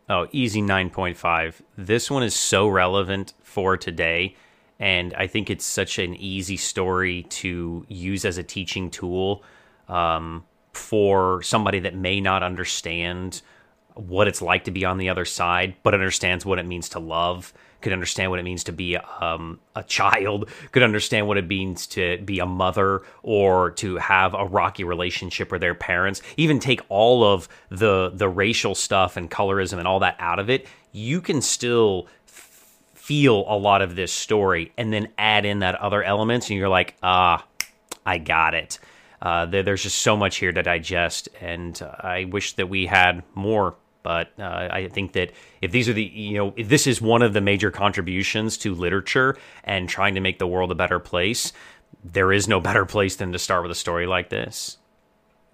Oh, 0.08 0.28
easy 0.32 0.62
9.5. 0.62 1.62
This 1.78 2.12
one 2.12 2.22
is 2.22 2.36
so 2.36 2.68
relevant 2.68 3.34
for 3.42 3.76
today. 3.76 4.36
And 4.80 5.14
I 5.16 5.26
think 5.26 5.50
it's 5.50 5.66
such 5.66 5.98
an 5.98 6.16
easy 6.16 6.58
story 6.58 7.24
to 7.24 7.86
use 7.88 8.24
as 8.24 8.38
a 8.38 8.44
teaching 8.44 8.92
tool 8.92 9.44
um, 9.88 10.44
for 10.74 11.42
somebody 11.42 11.80
that 11.80 11.96
may 11.96 12.22
not 12.22 12.44
understand 12.44 13.42
what 13.96 14.28
it's 14.28 14.42
like 14.42 14.66
to 14.66 14.72
be 14.72 14.86
on 14.86 14.98
the 14.98 15.10
other 15.10 15.26
side, 15.26 15.76
but 15.84 15.94
understands 15.94 16.46
what 16.46 16.60
it 16.60 16.66
means 16.66 16.90
to 16.90 17.00
love 17.00 17.54
could 17.86 17.94
understand 17.94 18.32
what 18.32 18.40
it 18.40 18.44
means 18.44 18.64
to 18.64 18.72
be 18.72 18.98
um, 18.98 19.60
a 19.76 19.84
child, 19.84 20.50
could 20.72 20.82
understand 20.82 21.28
what 21.28 21.38
it 21.38 21.48
means 21.48 21.86
to 21.86 22.18
be 22.26 22.40
a 22.40 22.46
mother 22.46 23.04
or 23.22 23.70
to 23.72 23.98
have 23.98 24.34
a 24.34 24.44
rocky 24.44 24.84
relationship 24.84 25.52
with 25.52 25.62
their 25.62 25.76
parents, 25.76 26.24
even 26.36 26.58
take 26.58 26.82
all 26.90 27.24
of 27.24 27.48
the 27.70 28.12
the 28.16 28.28
racial 28.28 28.74
stuff 28.74 29.18
and 29.18 29.30
colorism 29.30 29.78
and 29.78 29.88
all 29.88 30.00
that 30.00 30.16
out 30.18 30.40
of 30.40 30.50
it, 30.50 30.66
you 30.94 31.22
can 31.22 31.44
still 31.44 32.08
f- 32.28 32.76
feel 32.96 33.46
a 33.48 33.56
lot 33.56 33.84
of 33.84 33.96
this 33.96 34.12
story 34.12 34.72
and 34.80 34.92
then 34.92 35.08
add 35.20 35.46
in 35.46 35.60
that 35.60 35.76
other 35.76 36.04
elements 36.04 36.50
and 36.50 36.58
you're 36.58 36.68
like, 36.68 36.96
ah, 37.04 37.46
I 38.04 38.18
got 38.18 38.56
it. 38.56 38.80
Uh, 39.22 39.46
there, 39.46 39.62
there's 39.62 39.84
just 39.84 40.00
so 40.00 40.18
much 40.18 40.38
here 40.38 40.52
to 40.52 40.64
digest, 40.64 41.30
and 41.40 41.80
uh, 41.82 41.96
I 42.00 42.26
wish 42.26 42.54
that 42.54 42.68
we 42.68 42.88
had 42.88 43.24
more 43.34 43.76
but 44.06 44.30
uh, 44.38 44.70
I 44.72 44.88
think 44.88 45.14
that 45.14 45.32
if 45.64 45.72
these 45.72 45.90
are 45.90 45.94
the, 45.94 46.04
you 46.04 46.38
know, 46.38 46.54
if 46.56 46.70
this 46.70 46.86
is 46.86 47.02
one 47.02 47.24
of 47.24 47.34
the 47.34 47.42
major 47.42 47.72
contributions 47.72 48.56
to 48.60 48.76
literature 48.76 49.36
and 49.64 49.90
trying 49.90 50.14
to 50.14 50.22
make 50.22 50.38
the 50.38 50.46
world 50.46 50.72
a 50.72 50.76
better 50.76 51.00
place, 51.00 51.52
there 52.04 52.32
is 52.32 52.48
no 52.48 52.60
better 52.70 52.86
place 52.86 53.16
than 53.16 53.32
to 53.32 53.40
start 53.40 53.64
with 53.64 53.72
a 53.72 53.76
story 53.76 54.06
like 54.06 54.30
this. 54.30 54.78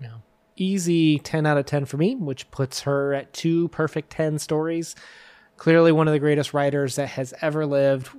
Yeah. 0.01 0.17
Easy 0.57 1.17
10 1.17 1.45
out 1.45 1.57
of 1.57 1.65
10 1.65 1.85
for 1.85 1.95
me, 1.95 2.15
which 2.15 2.51
puts 2.51 2.81
her 2.81 3.13
at 3.13 3.31
two 3.31 3.69
perfect 3.69 4.09
10 4.09 4.37
stories. 4.37 4.97
Clearly, 5.55 5.93
one 5.93 6.09
of 6.09 6.11
the 6.11 6.19
greatest 6.19 6.53
writers 6.53 6.97
that 6.97 7.07
has 7.07 7.33
ever 7.41 7.65
lived 7.65 8.09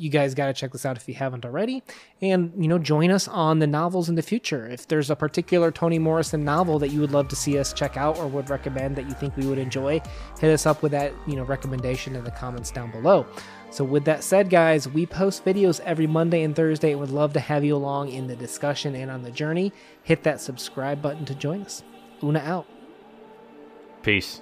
you 0.00 0.08
guys 0.08 0.34
got 0.34 0.46
to 0.46 0.52
check 0.52 0.72
this 0.72 0.86
out 0.86 0.96
if 0.96 1.06
you 1.06 1.14
haven't 1.14 1.44
already. 1.44 1.82
And, 2.22 2.52
you 2.56 2.68
know, 2.68 2.78
join 2.78 3.10
us 3.10 3.28
on 3.28 3.58
the 3.58 3.66
novels 3.66 4.08
in 4.08 4.14
the 4.14 4.22
future. 4.22 4.66
If 4.66 4.88
there's 4.88 5.10
a 5.10 5.16
particular 5.16 5.70
Toni 5.70 5.98
Morrison 5.98 6.44
novel 6.44 6.78
that 6.78 6.88
you 6.88 7.00
would 7.00 7.12
love 7.12 7.28
to 7.28 7.36
see 7.36 7.58
us 7.58 7.72
check 7.72 7.96
out 7.96 8.18
or 8.18 8.26
would 8.26 8.48
recommend 8.48 8.96
that 8.96 9.06
you 9.06 9.12
think 9.12 9.36
we 9.36 9.46
would 9.46 9.58
enjoy, 9.58 10.00
hit 10.40 10.50
us 10.50 10.64
up 10.64 10.82
with 10.82 10.92
that, 10.92 11.12
you 11.26 11.36
know, 11.36 11.44
recommendation 11.44 12.16
in 12.16 12.24
the 12.24 12.30
comments 12.30 12.70
down 12.70 12.90
below. 12.90 13.26
So, 13.70 13.84
with 13.84 14.04
that 14.06 14.24
said, 14.24 14.50
guys, 14.50 14.88
we 14.88 15.06
post 15.06 15.44
videos 15.44 15.80
every 15.80 16.06
Monday 16.06 16.42
and 16.42 16.56
Thursday 16.56 16.92
and 16.92 17.00
would 17.00 17.10
love 17.10 17.32
to 17.34 17.40
have 17.40 17.64
you 17.64 17.76
along 17.76 18.08
in 18.10 18.26
the 18.26 18.34
discussion 18.34 18.96
and 18.96 19.10
on 19.10 19.22
the 19.22 19.30
journey. 19.30 19.72
Hit 20.02 20.24
that 20.24 20.40
subscribe 20.40 21.00
button 21.00 21.24
to 21.26 21.34
join 21.34 21.62
us. 21.62 21.84
Una 22.22 22.40
out. 22.40 22.66
Peace. 24.02 24.40